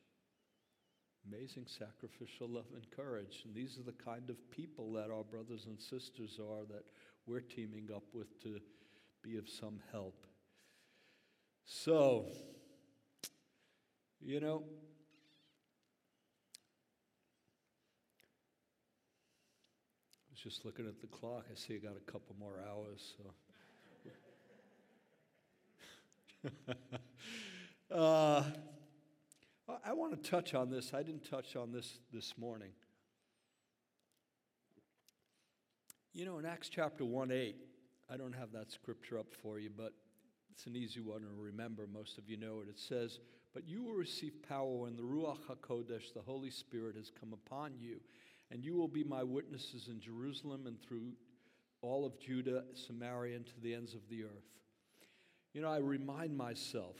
[1.31, 3.43] Amazing sacrificial love and courage.
[3.45, 6.85] And these are the kind of people that our brothers and sisters are that
[7.26, 8.61] we're teaming up with to
[9.22, 10.26] be of some help.
[11.64, 12.24] So,
[14.20, 14.62] you know,
[20.22, 21.45] I was just looking at the clock.
[21.53, 23.35] I see I got a couple more hours, so.
[27.95, 28.45] uh,
[29.69, 30.95] I want to touch on this.
[30.95, 32.71] I didn't touch on this this morning.
[36.14, 37.57] You know, in Acts chapter 1 8,
[38.11, 39.93] I don't have that scripture up for you, but
[40.51, 41.87] it's an easy one to remember.
[41.87, 42.69] Most of you know it.
[42.71, 43.19] It says,
[43.53, 47.75] But you will receive power when the Ruach HaKodesh, the Holy Spirit, has come upon
[47.79, 48.01] you,
[48.51, 51.12] and you will be my witnesses in Jerusalem and through
[51.83, 54.49] all of Judah, Samaria, and to the ends of the earth.
[55.53, 56.97] You know, I remind myself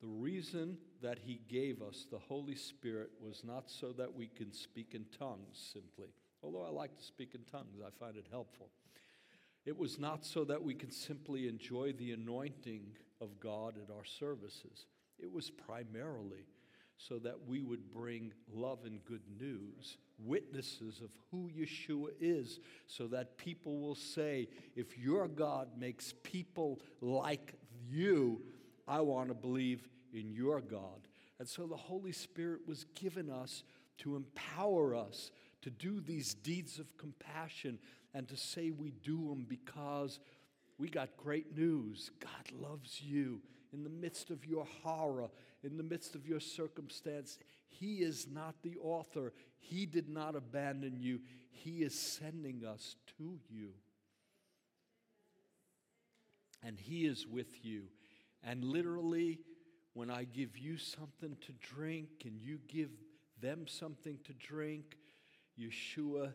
[0.00, 4.52] the reason that He gave us the Holy Spirit was not so that we can
[4.52, 6.08] speak in tongues simply,
[6.42, 8.70] although I like to speak in tongues, I find it helpful.
[9.66, 14.04] It was not so that we can simply enjoy the anointing of God at our
[14.04, 14.86] services.
[15.18, 16.46] It was primarily
[16.96, 23.06] so that we would bring love and good news, witnesses of who Yeshua is, so
[23.06, 27.54] that people will say, if your God makes people like
[27.88, 28.42] you,
[28.90, 31.06] I want to believe in your God.
[31.38, 33.62] And so the Holy Spirit was given us
[33.98, 35.30] to empower us
[35.62, 37.78] to do these deeds of compassion
[38.14, 40.18] and to say we do them because
[40.76, 42.10] we got great news.
[42.18, 43.40] God loves you
[43.72, 45.28] in the midst of your horror,
[45.62, 47.38] in the midst of your circumstance.
[47.68, 51.20] He is not the author, He did not abandon you.
[51.52, 53.68] He is sending us to you.
[56.64, 57.84] And He is with you.
[58.42, 59.40] And literally,
[59.94, 62.90] when I give you something to drink and you give
[63.40, 64.96] them something to drink,
[65.58, 66.32] Yeshua,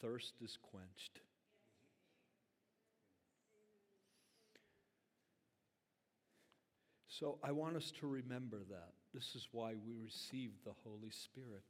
[0.00, 1.20] thirst is quenched.
[7.08, 8.92] So I want us to remember that.
[9.14, 11.62] This is why we receive the Holy Spirit.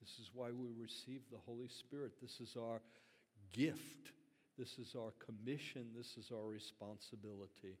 [0.00, 2.12] This is why we receive the Holy Spirit.
[2.20, 2.80] This is our
[3.52, 4.12] gift.
[4.60, 5.86] This is our commission.
[5.96, 7.78] This is our responsibility.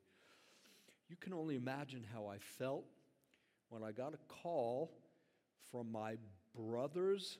[1.10, 2.86] You can only imagine how I felt
[3.68, 4.90] when I got a call
[5.70, 6.14] from my
[6.56, 7.36] brother's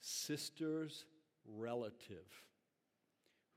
[0.00, 1.04] sister's
[1.52, 2.44] relative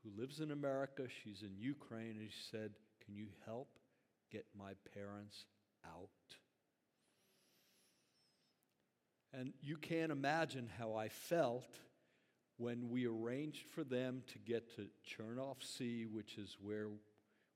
[0.03, 1.03] who lives in America.
[1.23, 2.71] She's in Ukraine, and she said,
[3.05, 3.77] Can you help
[4.31, 5.45] get my parents
[5.85, 6.09] out?
[9.31, 11.69] And you can't imagine how I felt
[12.61, 16.89] when we arranged for them to get to Chernivtsi, which is where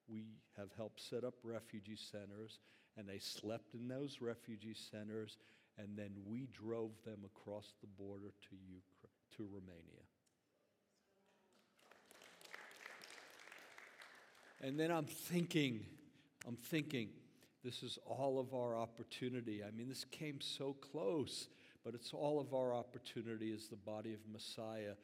[0.08, 0.26] we
[0.58, 2.60] have helped set up refugee centers,
[2.98, 5.38] and they slept in those refugee centers,
[5.78, 10.02] and then we drove them across the border to, Ukraine, to Romania.
[14.62, 15.86] And then I'm thinking,
[16.48, 17.10] I'm thinking,
[17.64, 19.64] this is all of our opportunity.
[19.64, 21.48] I mean, this came so close,
[21.86, 24.96] but it's all of our opportunity as the body of Messiah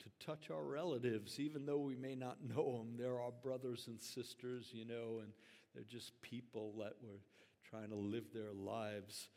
[0.00, 2.96] to touch our relatives, even though we may not know them.
[2.98, 5.28] They're our brothers and sisters, you know, and
[5.74, 7.20] they're just people that were
[7.68, 9.28] trying to live their lives.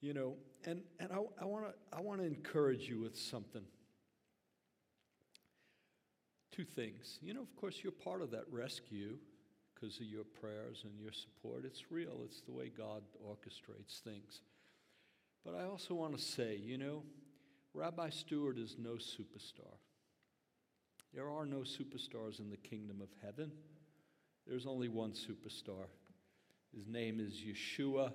[0.00, 3.62] You know, and, and I, I want to I wanna encourage you with something.
[6.58, 7.20] two things.
[7.22, 9.16] You know, of course, you're part of that rescue
[9.74, 11.64] because of your prayers and your support.
[11.64, 14.40] It's real, it's the way God orchestrates things.
[15.44, 17.02] But I also want to say, you know,
[17.74, 19.76] Rabbi Stuart is no superstar.
[21.14, 23.52] There are no superstars in the kingdom of heaven.
[24.46, 25.86] There's only one superstar.
[26.74, 28.12] His name is Yeshua.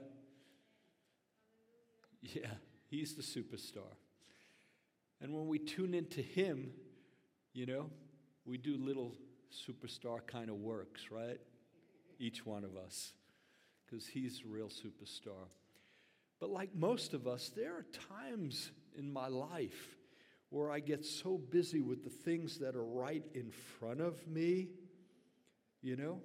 [2.22, 2.52] Yeah,
[2.90, 3.98] he's the superstar.
[5.22, 6.72] And when we tune into him,
[7.54, 7.90] you know,
[8.46, 9.16] we do little
[9.52, 11.40] superstar kind of works, right?
[12.20, 13.14] Each one of us,
[13.86, 15.48] because he's the real superstar.
[16.40, 17.86] But like most of us, there are
[18.20, 19.98] times in my life
[20.50, 24.70] where I get so busy with the things that are right in front of me,
[25.82, 26.22] you know,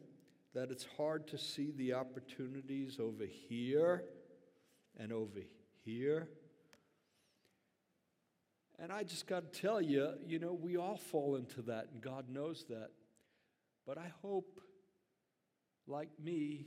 [0.55, 4.05] that it's hard to see the opportunities over here
[4.99, 5.41] and over
[5.85, 6.29] here.
[8.79, 12.01] And I just got to tell you, you know, we all fall into that, and
[12.01, 12.91] God knows that.
[13.87, 14.61] But I hope,
[15.87, 16.67] like me,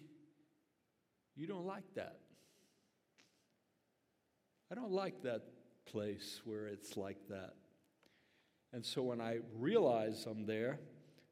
[1.35, 2.17] you don't like that.
[4.71, 5.41] I don't like that
[5.85, 7.55] place where it's like that.
[8.71, 10.79] And so when I realize I'm there,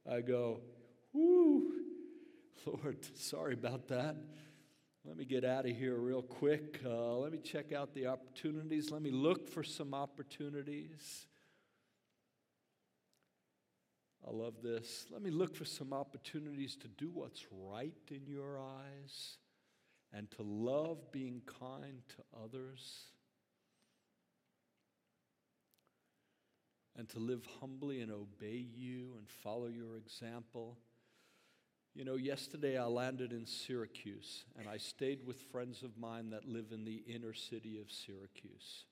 [0.09, 0.59] I go,
[1.13, 1.71] whoo,
[2.65, 4.17] Lord, sorry about that.
[5.05, 6.81] Let me get out of here real quick.
[6.85, 8.91] Uh, let me check out the opportunities.
[8.91, 11.25] Let me look for some opportunities.
[14.27, 15.05] I love this.
[15.09, 19.37] Let me look for some opportunities to do what's right in your eyes
[20.11, 23.05] and to love being kind to others
[26.99, 30.77] and to live humbly and obey you and follow your example.
[31.95, 36.45] You know, yesterday I landed in Syracuse and I stayed with friends of mine that
[36.45, 38.83] live in the inner city of Syracuse.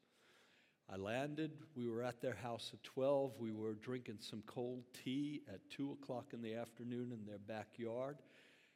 [0.90, 3.34] I landed, we were at their house at 12.
[3.40, 8.20] We were drinking some cold tea at 2 o'clock in the afternoon in their backyard.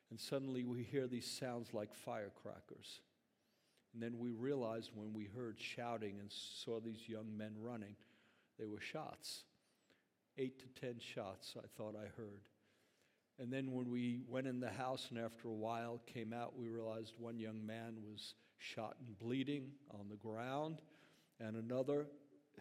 [0.09, 2.99] And suddenly we hear these sounds like firecrackers.
[3.93, 7.95] And then we realized when we heard shouting and saw these young men running,
[8.61, 9.43] they were shots.
[10.37, 12.41] Eight to ten shots, I thought I heard.
[13.39, 16.69] And then when we went in the house and after a while came out, we
[16.69, 20.77] realized one young man was shot and bleeding on the ground
[21.39, 22.05] and another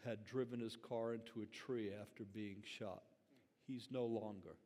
[0.05, 3.03] had driven his car into a tree after being shot.
[3.66, 4.57] He's no longer.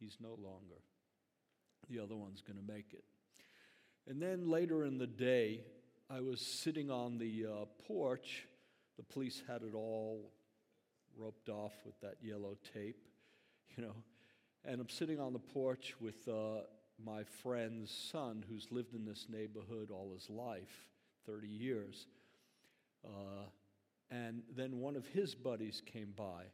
[0.00, 0.80] He's no longer.
[1.90, 3.04] The other one's going to make it.
[4.08, 5.60] And then later in the day,
[6.08, 8.46] I was sitting on the uh, porch.
[8.96, 10.30] The police had it all
[11.16, 13.08] roped off with that yellow tape,
[13.76, 13.94] you know.
[14.64, 16.62] And I'm sitting on the porch with uh,
[17.04, 20.88] my friend's son who's lived in this neighborhood all his life
[21.26, 22.06] 30 years.
[23.04, 23.44] Uh,
[24.10, 26.44] and then one of his buddies came by,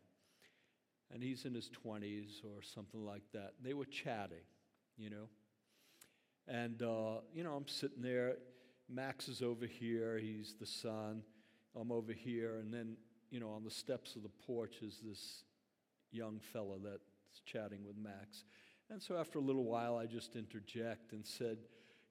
[1.13, 3.55] and he's in his 20s or something like that.
[3.63, 4.45] They were chatting,
[4.97, 5.29] you know.
[6.49, 8.37] And, uh, you know, I'm sitting there.
[8.89, 10.19] Max is over here.
[10.19, 11.23] He's the son.
[11.79, 12.57] I'm over here.
[12.57, 12.97] And then,
[13.31, 15.45] you know, on the steps of the porch is this
[16.11, 18.45] young fella that's chatting with Max.
[18.91, 21.59] And so after a little while, I just interject and said,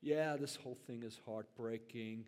[0.02, 2.26] Yeah, this whole thing is heartbreaking.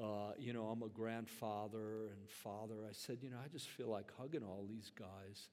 [0.00, 2.84] Uh, you know, I'm a grandfather and father.
[2.88, 5.48] I said, You know, I just feel like hugging all these guys.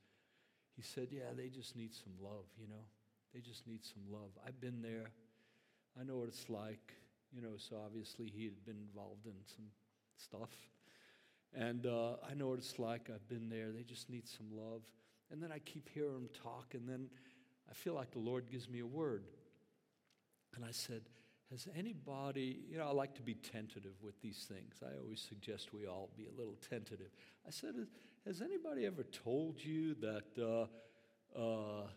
[0.76, 2.86] He said, Yeah, they just need some love, you know.
[3.34, 4.30] They just need some love.
[4.48, 5.10] I've been there.
[6.00, 6.94] I know what it's like,
[7.34, 7.58] you know.
[7.58, 9.66] So obviously, he had been involved in some
[10.18, 10.52] stuff.
[11.56, 13.10] And uh, I know what it's like.
[13.14, 13.72] I've been there.
[13.72, 14.82] They just need some love.
[15.32, 17.08] And then I keep hearing them talk, and then
[17.70, 19.24] I feel like the Lord gives me a word.
[20.56, 21.02] And I said,
[21.50, 24.76] Has anybody, you know, I like to be tentative with these things.
[24.84, 27.10] I always suggest we all be a little tentative.
[27.48, 27.76] I said,
[28.26, 30.68] Has anybody ever told you that
[31.36, 31.88] uh, uh,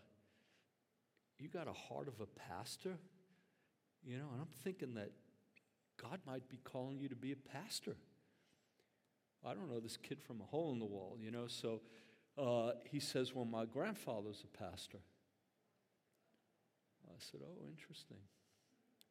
[1.37, 2.97] you got a heart of a pastor?
[4.05, 5.11] You know, and I'm thinking that
[6.01, 7.97] God might be calling you to be a pastor.
[9.45, 11.81] I don't know this kid from a hole in the wall, you know, so
[12.37, 14.99] uh, he says, Well, my grandfather's a pastor.
[17.07, 18.17] I said, Oh, interesting.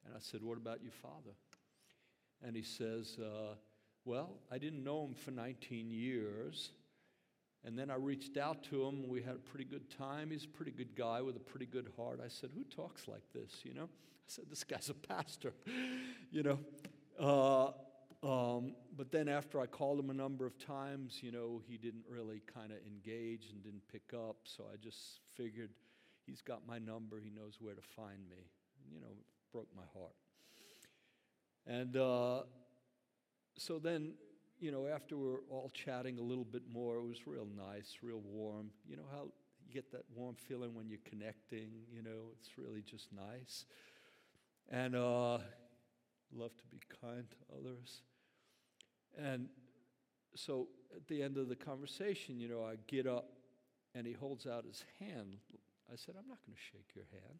[0.06, 1.36] And I said, What about your father?
[2.42, 3.54] And he says, uh,
[4.04, 6.70] Well, I didn't know him for 19 years.
[7.64, 9.08] And then I reached out to him.
[9.08, 10.30] We had a pretty good time.
[10.30, 12.20] He's a pretty good guy with a pretty good heart.
[12.24, 13.60] I said, Who talks like this?
[13.64, 13.84] You know?
[13.84, 15.52] I said, This guy's a pastor.
[16.30, 16.58] you know?
[17.18, 17.72] Uh,
[18.22, 22.04] um, but then after I called him a number of times, you know, he didn't
[22.08, 24.36] really kind of engage and didn't pick up.
[24.44, 25.70] So I just figured
[26.26, 27.20] he's got my number.
[27.20, 28.50] He knows where to find me.
[28.92, 29.14] You know,
[29.52, 30.14] broke my heart.
[31.66, 32.42] And uh,
[33.56, 34.14] so then,
[34.58, 37.98] you know, after we we're all chatting a little bit more, it was real nice,
[38.02, 38.70] real warm.
[38.88, 39.28] You know how
[39.66, 43.66] you get that warm feeling when you're connecting, you know, it's really just nice.
[44.70, 45.38] And uh,
[46.34, 48.02] love to be kind to others.
[49.16, 49.48] And
[50.34, 53.30] so at the end of the conversation, you know, I get up
[53.94, 55.36] and he holds out his hand.
[55.92, 57.38] I said, I'm not going to shake your hand.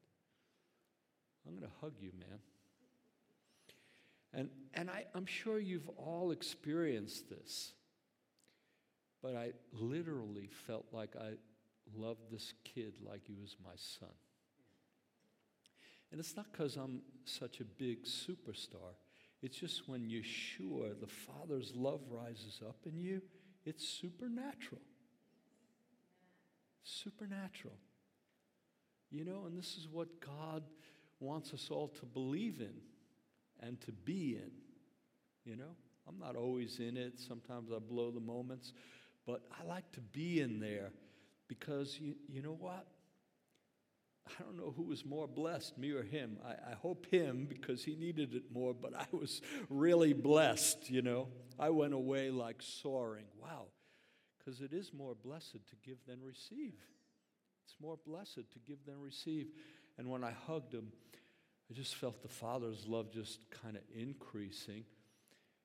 [1.47, 2.39] I'm going to hug you, man.
[4.35, 7.73] And, and I, I'm sure you've all experienced this,
[9.23, 11.33] but I literally felt like I
[11.97, 14.15] loved this kid like he was my son.
[16.11, 18.95] And it's not because I'm such a big superstar.
[19.43, 23.23] It's just when sure the Father's love rises up in you,
[23.65, 24.81] it's supernatural.
[26.83, 27.77] Supernatural.
[29.11, 30.63] You know, and this is what God
[31.21, 32.75] wants us all to believe in
[33.61, 34.51] and to be in.
[35.45, 37.19] You know, I'm not always in it.
[37.19, 38.73] Sometimes I blow the moments,
[39.27, 40.91] but I like to be in there
[41.49, 42.87] because you, you know what?
[44.29, 46.39] I don't know who was more blessed, me or him.
[46.45, 51.03] I, I, hope him because he needed it more, but I was really blessed, you
[51.03, 51.29] know.
[51.59, 53.27] I went away like soaring.
[53.41, 53.67] Wow.
[54.39, 56.75] Because it is more blessed to give than receive.
[57.65, 59.49] It's more blessed to give than receive.
[59.99, 60.93] And when I hugged him,
[61.71, 64.85] I just felt the Father's love just kind of increasing.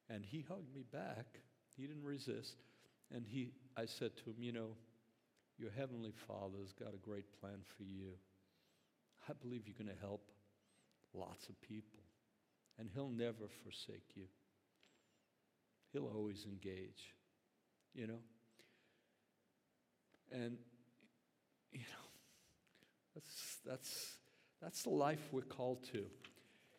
[0.09, 1.39] And he hugged me back.
[1.75, 2.57] He didn't resist.
[3.13, 4.75] And he, I said to him, You know,
[5.57, 8.13] your Heavenly Father's got a great plan for you.
[9.29, 10.31] I believe you're going to help
[11.13, 11.99] lots of people.
[12.79, 14.25] And He'll never forsake you,
[15.91, 17.13] He'll always engage,
[17.93, 18.19] you know?
[20.31, 20.57] And,
[21.71, 22.09] you know,
[23.13, 24.13] that's, that's,
[24.61, 26.05] that's the life we're called to.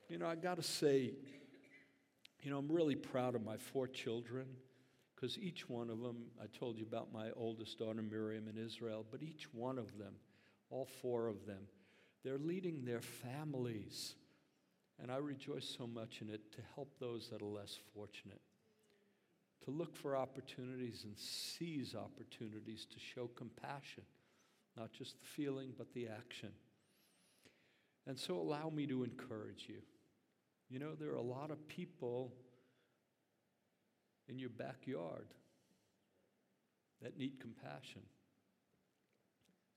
[0.09, 1.13] You know, I got to say,
[2.43, 4.47] you know, I'm really proud of my four children
[5.15, 9.07] because each one of them, I told you about my oldest daughter, Miriam, in Israel,
[9.11, 10.15] but each one of them,
[10.71, 11.69] all four of them,
[12.25, 14.15] they're leading their families.
[15.03, 18.41] And I rejoice so much in it to help those that are less fortunate,
[19.65, 24.05] to look for opportunities and seize opportunities to show compassion,
[24.77, 26.51] not just the feeling, but the action.
[28.07, 29.83] And so allow me to encourage you.
[30.71, 32.33] You know, there are a lot of people
[34.29, 35.27] in your backyard
[37.03, 38.03] that need compassion.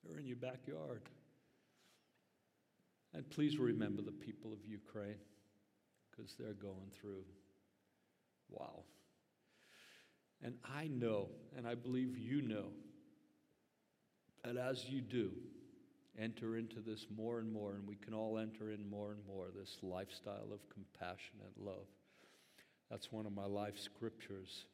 [0.04, 1.02] They're in your backyard.
[3.14, 5.16] And please remember the people of Ukraine
[6.10, 7.24] because they're going through.
[8.50, 8.84] Wow.
[10.44, 12.68] And I know, and I believe you know,
[14.44, 15.32] that as you do,
[16.20, 19.48] enter into this more and more, and we can all enter in more and more,
[19.56, 21.88] this lifestyle of compassion and love.
[22.90, 24.66] That's one of my life scriptures.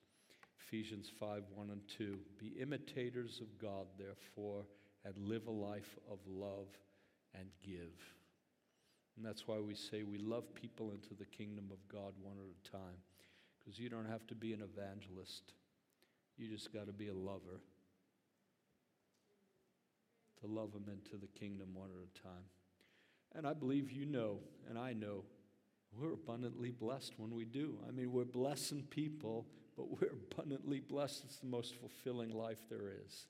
[0.67, 2.17] Ephesians 5 1 and 2.
[2.39, 4.65] Be imitators of God, therefore,
[5.05, 6.67] and live a life of love
[7.35, 7.93] and give.
[9.15, 12.69] And that's why we say we love people into the kingdom of God one at
[12.69, 12.97] a time.
[13.59, 15.53] Because you don't have to be an evangelist,
[16.37, 17.61] you just got to be a lover.
[20.41, 22.43] To love them into the kingdom one at a time.
[23.35, 24.39] And I believe you know,
[24.69, 25.23] and I know,
[25.97, 27.77] we're abundantly blessed when we do.
[27.87, 29.45] I mean, we're blessing people,
[29.77, 31.23] but we're abundantly blessed.
[31.25, 33.25] It's the most fulfilling life there is.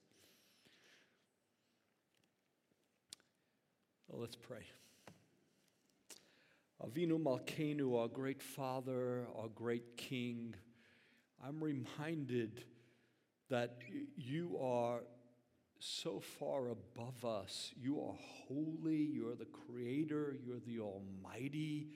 [4.07, 4.63] Well, let's pray.
[6.84, 10.53] Avinu Malkeinu, our great Father, our great King,
[11.41, 12.65] I'm reminded
[13.49, 13.77] that
[14.18, 14.99] you are
[15.80, 17.72] so far above us.
[17.81, 18.15] You are
[18.47, 21.88] holy, you're the Creator, you're the Almighty.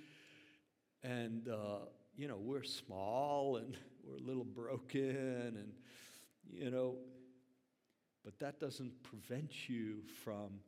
[1.03, 1.79] And, uh,
[2.15, 5.73] you know, we're small and we're a little broken, and,
[6.49, 6.95] you know,
[8.23, 10.61] but that doesn't prevent you from,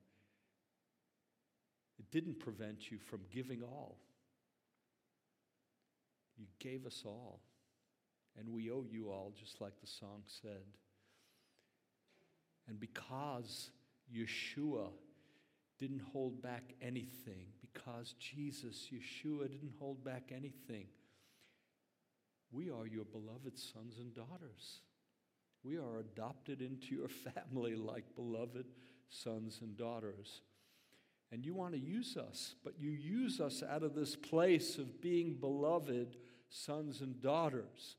[1.97, 3.97] it didn't prevent you from giving all.
[6.39, 7.41] You gave us all,
[8.37, 10.63] and we owe you all, just like the song said.
[12.67, 13.71] And because
[14.15, 14.87] Yeshua
[15.77, 20.87] didn't hold back anything, because Jesus, Yeshua, didn't hold back anything,
[22.51, 24.81] we are your beloved sons and daughters.
[25.63, 28.65] We are adopted into your family like beloved
[29.09, 30.41] sons and daughters.
[31.31, 34.99] And you want to use us, but you use us out of this place of
[34.99, 36.17] being beloved
[36.49, 37.95] sons and daughters.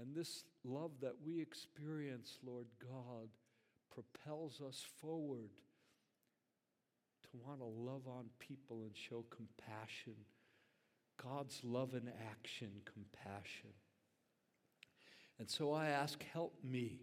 [0.00, 3.28] And this love that we experience, Lord God,
[3.92, 5.50] propels us forward
[7.24, 10.14] to want to love on people and show compassion.
[11.22, 13.70] God's love in action, compassion.
[15.38, 17.00] And so I ask, help me,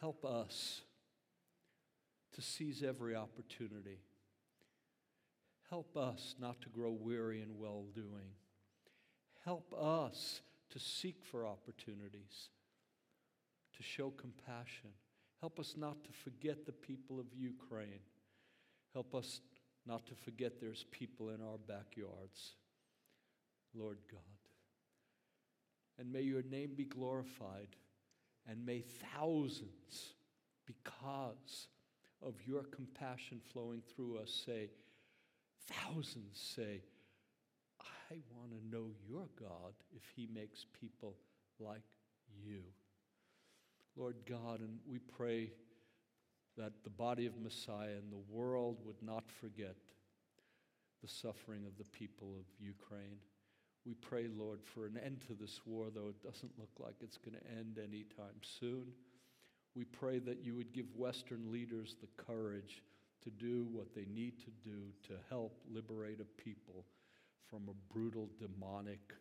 [0.00, 0.82] help us
[2.34, 3.98] to seize every opportunity.
[5.70, 8.32] Help us not to grow weary in well doing.
[9.44, 12.48] Help us to seek for opportunities,
[13.76, 14.90] to show compassion.
[15.40, 18.00] Help us not to forget the people of Ukraine.
[18.92, 19.40] Help us
[19.86, 22.54] not to forget there's people in our backyards.
[23.74, 24.20] Lord God.
[25.98, 27.76] And may your name be glorified,
[28.48, 30.14] and may thousands,
[30.66, 31.68] because
[32.22, 34.70] of your compassion flowing through us, say,
[35.68, 36.82] thousands say,
[38.10, 41.16] I want to know your God if he makes people
[41.58, 41.82] like
[42.44, 42.62] you.
[43.96, 45.52] Lord God, and we pray
[46.56, 49.76] that the body of Messiah and the world would not forget
[51.02, 53.18] the suffering of the people of Ukraine.
[53.84, 57.18] We pray, Lord, for an end to this war, though it doesn't look like it's
[57.18, 58.86] going to end anytime soon.
[59.74, 62.82] We pray that you would give Western leaders the courage
[63.24, 66.84] to do what they need to do to help liberate a people
[67.48, 69.12] from a brutal, demonic,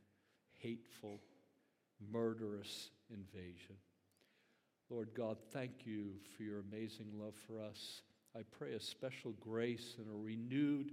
[0.59, 1.19] hateful,
[2.11, 3.75] murderous invasion.
[4.89, 8.01] Lord God, thank you for your amazing love for us.
[8.35, 10.91] I pray a special grace and a renewed,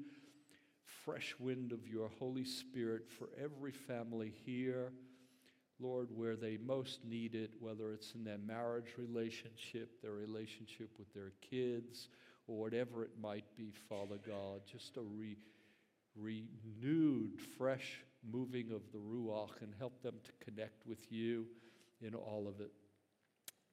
[1.05, 4.93] fresh wind of your Holy Spirit for every family here.
[5.81, 11.13] Lord, where they most need it, whether it's in their marriage relationship, their relationship with
[11.15, 12.09] their kids,
[12.51, 15.37] or whatever it might be, Father God, just a re-
[16.17, 21.47] renewed, fresh moving of the Ruach and help them to connect with you
[22.03, 22.73] in all of it.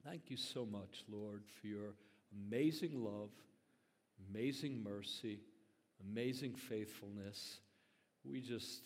[0.05, 1.95] Thank you so much, Lord, for your
[2.47, 3.31] amazing love,
[4.29, 5.39] amazing mercy,
[6.11, 7.59] amazing faithfulness.
[8.23, 8.83] We just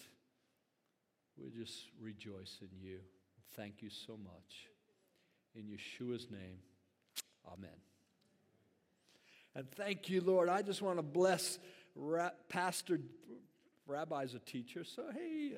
[1.37, 2.99] we just rejoice in you.
[3.55, 4.69] Thank you so much.
[5.55, 6.59] In Yeshua's name,
[7.45, 7.90] amen.
[9.53, 10.47] And thank you, Lord.
[10.47, 11.59] I just want to bless
[11.95, 13.01] Ra- Pastor,
[13.85, 15.55] Rabbi's a teacher, so hey,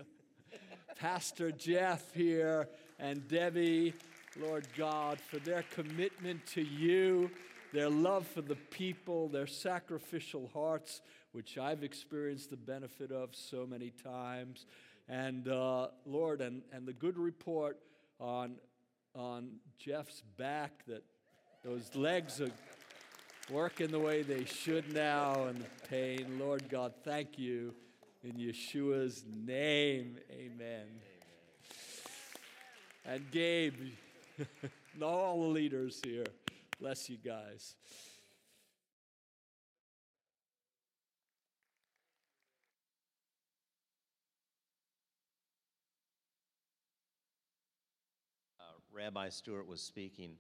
[1.00, 2.68] Pastor Jeff here
[2.98, 3.94] and Debbie,
[4.42, 7.30] Lord God, for their commitment to you,
[7.72, 11.02] their love for the people, their sacrificial hearts,
[11.32, 14.66] which I've experienced the benefit of so many times.
[15.08, 17.78] And uh, Lord, and, and the good report
[18.20, 18.56] on,
[19.14, 21.04] on Jeff's back that
[21.64, 22.52] those legs are
[23.50, 26.38] working the way they should now and the pain.
[26.40, 27.74] Lord God, thank you
[28.24, 30.18] in Yeshua's name.
[30.32, 30.86] Amen.
[33.06, 33.74] And Gabe,
[34.38, 36.24] and all the leaders here,
[36.80, 37.76] bless you guys.
[48.58, 48.64] Uh,
[48.94, 50.38] Rabbi Stuart was speaking,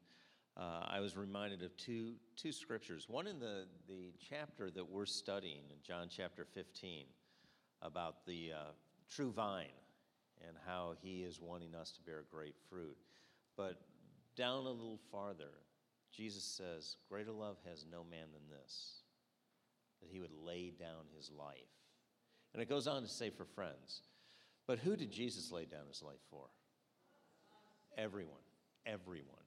[0.55, 3.07] uh, I was reminded of two, two scriptures.
[3.09, 7.05] One in the, the chapter that we're studying, in John chapter 15,
[7.81, 8.71] about the uh,
[9.09, 9.65] true vine
[10.47, 12.97] and how he is wanting us to bear great fruit.
[13.57, 13.81] But
[14.35, 15.51] down a little farther,
[16.11, 19.01] Jesus says, Greater love has no man than this,
[20.01, 21.55] that he would lay down his life.
[22.53, 24.01] And it goes on to say for friends.
[24.67, 26.45] But who did Jesus lay down his life for?
[27.97, 28.35] Everyone.
[28.85, 29.43] Everyone.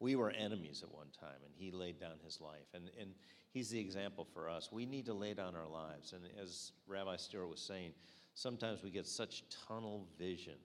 [0.00, 2.66] We were enemies at one time, and he laid down his life.
[2.74, 3.10] And, and
[3.52, 4.70] he's the example for us.
[4.72, 6.14] We need to lay down our lives.
[6.14, 7.92] And as Rabbi Stuart was saying,
[8.34, 10.56] sometimes we get such tunnel vision.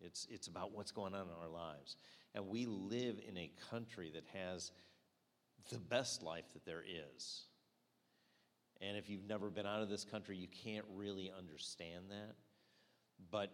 [0.00, 1.96] It's, it's about what's going on in our lives.
[2.34, 4.70] And we live in a country that has
[5.70, 7.44] the best life that there is.
[8.80, 12.34] And if you've never been out of this country, you can't really understand that.
[13.30, 13.50] But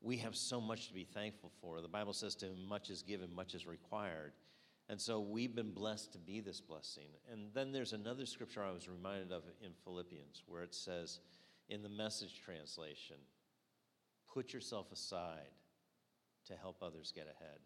[0.00, 1.80] we have so much to be thankful for.
[1.80, 4.32] The Bible says, To whom much is given, much is required.
[4.90, 7.06] And so we've been blessed to be this blessing.
[7.30, 11.20] And then there's another scripture I was reminded of in Philippians where it says,
[11.68, 13.14] in the message translation,
[14.34, 15.54] put yourself aside
[16.48, 17.60] to help others get ahead.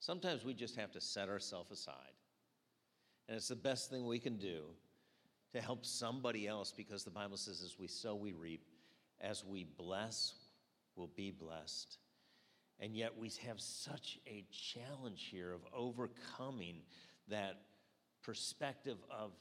[0.00, 2.16] Sometimes we just have to set ourselves aside.
[3.28, 4.62] And it's the best thing we can do
[5.52, 8.62] to help somebody else because the Bible says, as we sow, we reap.
[9.20, 10.32] As we bless,
[10.96, 11.98] we'll be blessed.
[12.80, 16.82] And yet we have such a challenge here of overcoming
[17.28, 17.62] that
[18.22, 19.32] perspective of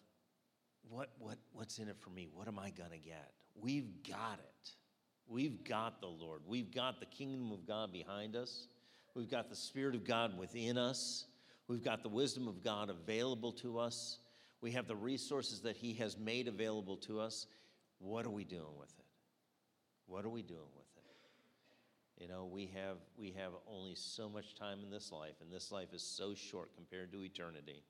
[0.90, 2.28] what, what, what's in it for me?
[2.34, 3.32] What am I going to get?
[3.56, 4.72] We've got it.
[5.28, 6.42] We've got the Lord.
[6.48, 8.68] We've got the kingdom of God behind us.
[9.14, 11.26] We've got the Spirit of God within us.
[11.68, 14.20] We've got the wisdom of God available to us.
[14.62, 17.46] We have the resources that He has made available to us.
[18.00, 19.06] What are we doing with it?
[20.06, 20.87] What are we doing with it?
[22.18, 25.72] You know, we have we have only so much time in this life, and this
[25.72, 27.84] life is so short compared to eternity.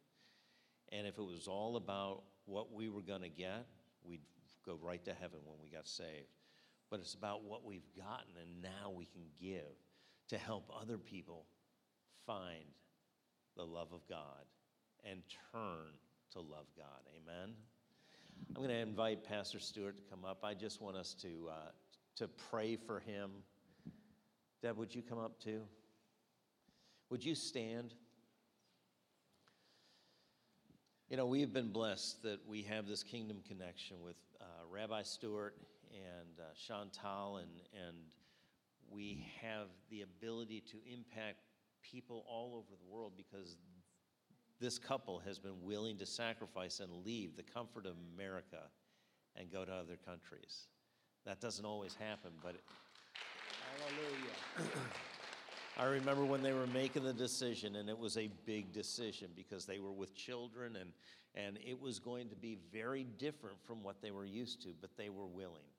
[0.92, 3.66] And if it was all about what we were going to get,
[4.04, 4.22] we'd
[4.66, 6.28] go right to heaven when we got saved.
[6.90, 9.76] But it's about what we've gotten and now we can give
[10.30, 11.46] to help other people
[12.26, 12.64] find
[13.56, 14.46] the love of God
[15.10, 15.22] and
[15.52, 15.92] turn
[16.32, 17.02] to love God.
[17.16, 17.54] Amen.
[18.56, 20.44] I'm going to invite Pastor Stuart to come up.
[20.44, 21.72] I just want us to, uh,
[22.18, 23.32] to pray for him.
[24.68, 25.62] Deb, would you come up too?
[27.10, 27.94] Would you stand?
[31.10, 35.56] You know, we've been blessed that we have this kingdom connection with uh, Rabbi Stuart
[35.94, 37.48] and uh, Chantal, and,
[37.88, 37.96] and
[38.92, 41.38] we have the ability to impact
[41.82, 43.56] people all over the world because
[44.60, 48.64] this couple has been willing to sacrifice and leave the comfort of America
[49.38, 50.68] and go to other countries.
[51.26, 52.58] That doesn't always happen, but.
[53.78, 54.72] Hallelujah.
[55.78, 59.66] I remember when they were making the decision, and it was a big decision because
[59.66, 60.92] they were with children, and,
[61.36, 64.90] and it was going to be very different from what they were used to, but
[64.98, 65.70] they were willing.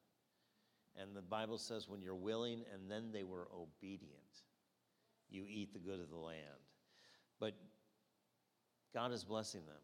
[1.00, 4.12] And the Bible says, when you're willing, and then they were obedient,
[5.30, 6.38] you eat the good of the land.
[7.40, 7.54] But
[8.94, 9.82] God is blessing them.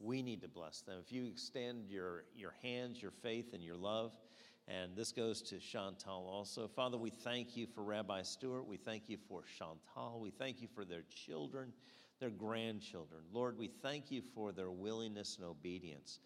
[0.00, 0.98] We need to bless them.
[1.04, 4.12] If you extend your, your hands, your faith, and your love,
[4.68, 6.68] and this goes to Chantal also.
[6.68, 8.66] Father, we thank you for Rabbi Stuart.
[8.66, 10.20] We thank you for Chantal.
[10.20, 11.72] We thank you for their children,
[12.20, 13.22] their grandchildren.
[13.32, 16.20] Lord, we thank you for their willingness and obedience.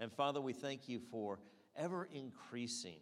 [0.00, 1.38] And Father, we thank you for
[1.76, 3.00] ever increasing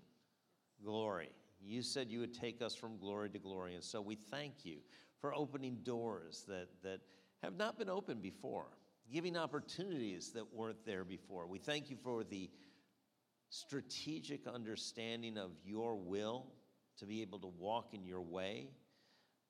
[0.84, 1.30] glory.
[1.62, 3.74] You said you would take us from glory to glory.
[3.74, 4.78] And so we thank you
[5.20, 7.00] for opening doors that, that
[7.42, 8.66] have not been opened before,
[9.12, 11.46] giving opportunities that weren't there before.
[11.46, 12.50] We thank you for the
[13.50, 16.46] strategic understanding of your will
[16.98, 18.68] to be able to walk in your way.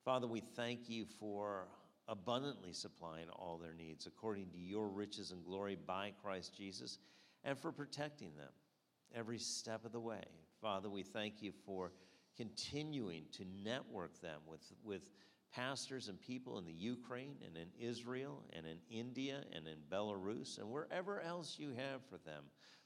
[0.03, 1.67] Father, we thank you for
[2.07, 6.97] abundantly supplying all their needs according to your riches and glory by Christ Jesus
[7.43, 8.49] and for protecting them
[9.15, 10.23] every step of the way.
[10.61, 11.91] Father, we thank you for
[12.35, 15.11] continuing to network them with, with
[15.53, 20.57] pastors and people in the Ukraine and in Israel and in India and in Belarus
[20.57, 22.43] and wherever else you have for them.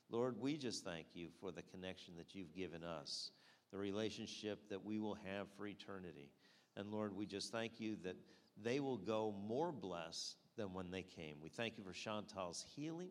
[0.09, 3.31] Lord, we just thank you for the connection that you've given us,
[3.71, 6.29] the relationship that we will have for eternity.
[6.77, 8.15] And Lord, we just thank you that
[8.61, 11.35] they will go more blessed than when they came.
[11.41, 13.09] We thank you for Chantal's healing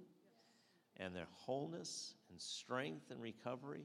[0.98, 3.84] and their wholeness and strength and recovery.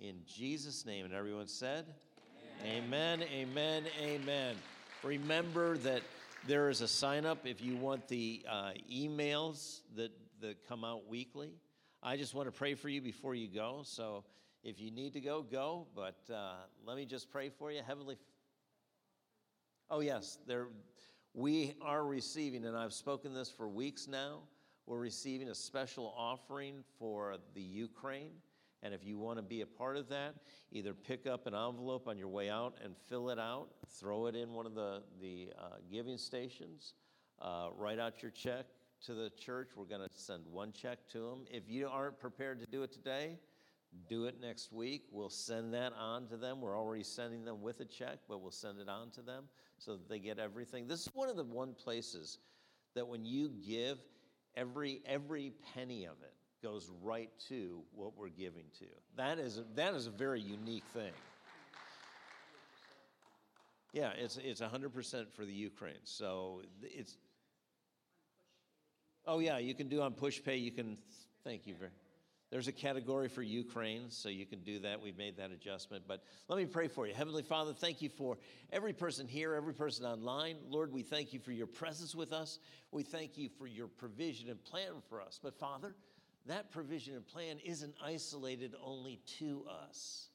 [0.00, 1.04] In Jesus' name.
[1.04, 1.86] And everyone said,
[2.64, 4.16] Amen, amen, amen.
[4.22, 4.56] amen.
[5.04, 6.02] Remember that
[6.46, 10.10] there is a sign up if you want the uh, emails that,
[10.40, 11.52] that come out weekly.
[12.02, 13.80] I just want to pray for you before you go.
[13.84, 14.24] So
[14.62, 15.86] if you need to go, go.
[15.94, 16.52] But uh,
[16.86, 17.80] let me just pray for you.
[17.86, 18.16] Heavenly.
[19.90, 20.68] Oh, yes, there,
[21.34, 24.40] we are receiving, and I've spoken this for weeks now.
[24.86, 28.32] We're receiving a special offering for the Ukraine.
[28.82, 30.34] And if you want to be a part of that,
[30.70, 34.36] either pick up an envelope on your way out and fill it out, throw it
[34.36, 36.94] in one of the, the uh, giving stations,
[37.42, 38.66] uh, write out your check,
[39.06, 39.70] to the church.
[39.76, 41.44] We're going to send one check to them.
[41.50, 43.38] If you aren't prepared to do it today,
[44.08, 45.04] do it next week.
[45.10, 46.60] We'll send that on to them.
[46.60, 49.44] We're already sending them with a check, but we'll send it on to them
[49.78, 50.86] so that they get everything.
[50.86, 52.38] This is one of the one places
[52.94, 53.98] that when you give,
[54.56, 58.86] every every penny of it goes right to what we're giving to.
[59.16, 61.12] That is that is a very unique thing.
[63.92, 65.94] Yeah, it's it's 100% for the Ukraine.
[66.04, 67.16] So it's
[69.28, 70.58] Oh, yeah, you can do on PushPay.
[70.58, 70.96] You can,
[71.44, 71.90] thank you very
[72.50, 75.02] There's a category for Ukraine, so you can do that.
[75.02, 76.04] We've made that adjustment.
[76.08, 77.12] But let me pray for you.
[77.12, 78.38] Heavenly Father, thank you for
[78.72, 80.56] every person here, every person online.
[80.70, 82.58] Lord, we thank you for your presence with us.
[82.90, 85.38] We thank you for your provision and plan for us.
[85.42, 85.94] But Father,
[86.46, 90.30] that provision and plan isn't isolated only to us.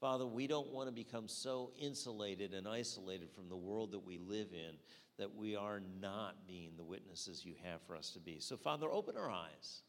[0.00, 4.18] Father, we don't want to become so insulated and isolated from the world that we
[4.18, 4.74] live in
[5.18, 8.38] that we are not being the witnesses you have for us to be.
[8.40, 9.82] So, Father, open our eyes,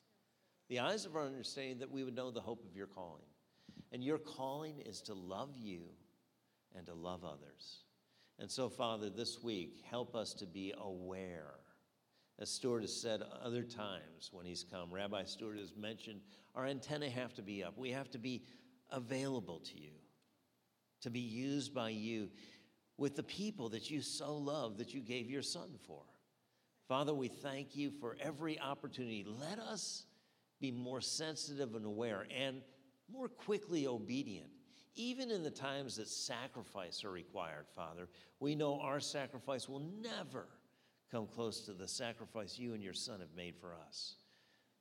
[0.69, 3.25] the eyes of our understanding, that we would know the hope of your calling.
[3.91, 5.83] And your calling is to love you
[6.75, 7.83] and to love others.
[8.39, 11.53] And so, Father, this week, help us to be aware.
[12.39, 16.21] As Stuart has said other times when he's come, Rabbi Stuart has mentioned
[16.55, 17.77] our antennae have to be up.
[17.77, 18.43] We have to be
[18.91, 19.91] available to you,
[21.01, 22.29] to be used by you
[22.97, 26.03] with the people that you so love that you gave your son for.
[26.87, 29.25] Father, we thank you for every opportunity.
[29.25, 30.05] Let us
[30.59, 32.61] be more sensitive and aware and
[33.11, 34.49] more quickly obedient.
[34.95, 38.07] Even in the times that sacrifice are required, Father,
[38.39, 40.47] we know our sacrifice will never
[41.11, 44.15] come close to the sacrifice you and your Son have made for us.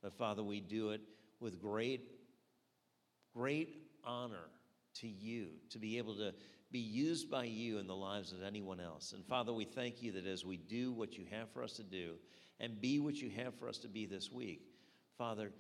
[0.03, 1.01] But Father, we do it
[1.41, 2.11] with great,
[3.35, 4.51] great honor
[4.95, 6.35] to you to be able to
[6.73, 9.13] be used by you in the lives of anyone else.
[9.13, 11.83] And Father, we thank you that as we do what you have for us to
[11.83, 12.15] do
[12.59, 14.63] and be what you have for us to be this week,
[15.19, 15.53] Father,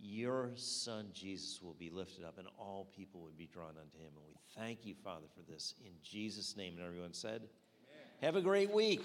[0.00, 4.12] your Son Jesus will be lifted up and all people would be drawn unto him.
[4.14, 6.74] And we thank you, Father, for this in Jesus' name.
[6.76, 7.42] And everyone said,
[8.20, 9.02] Have a great week.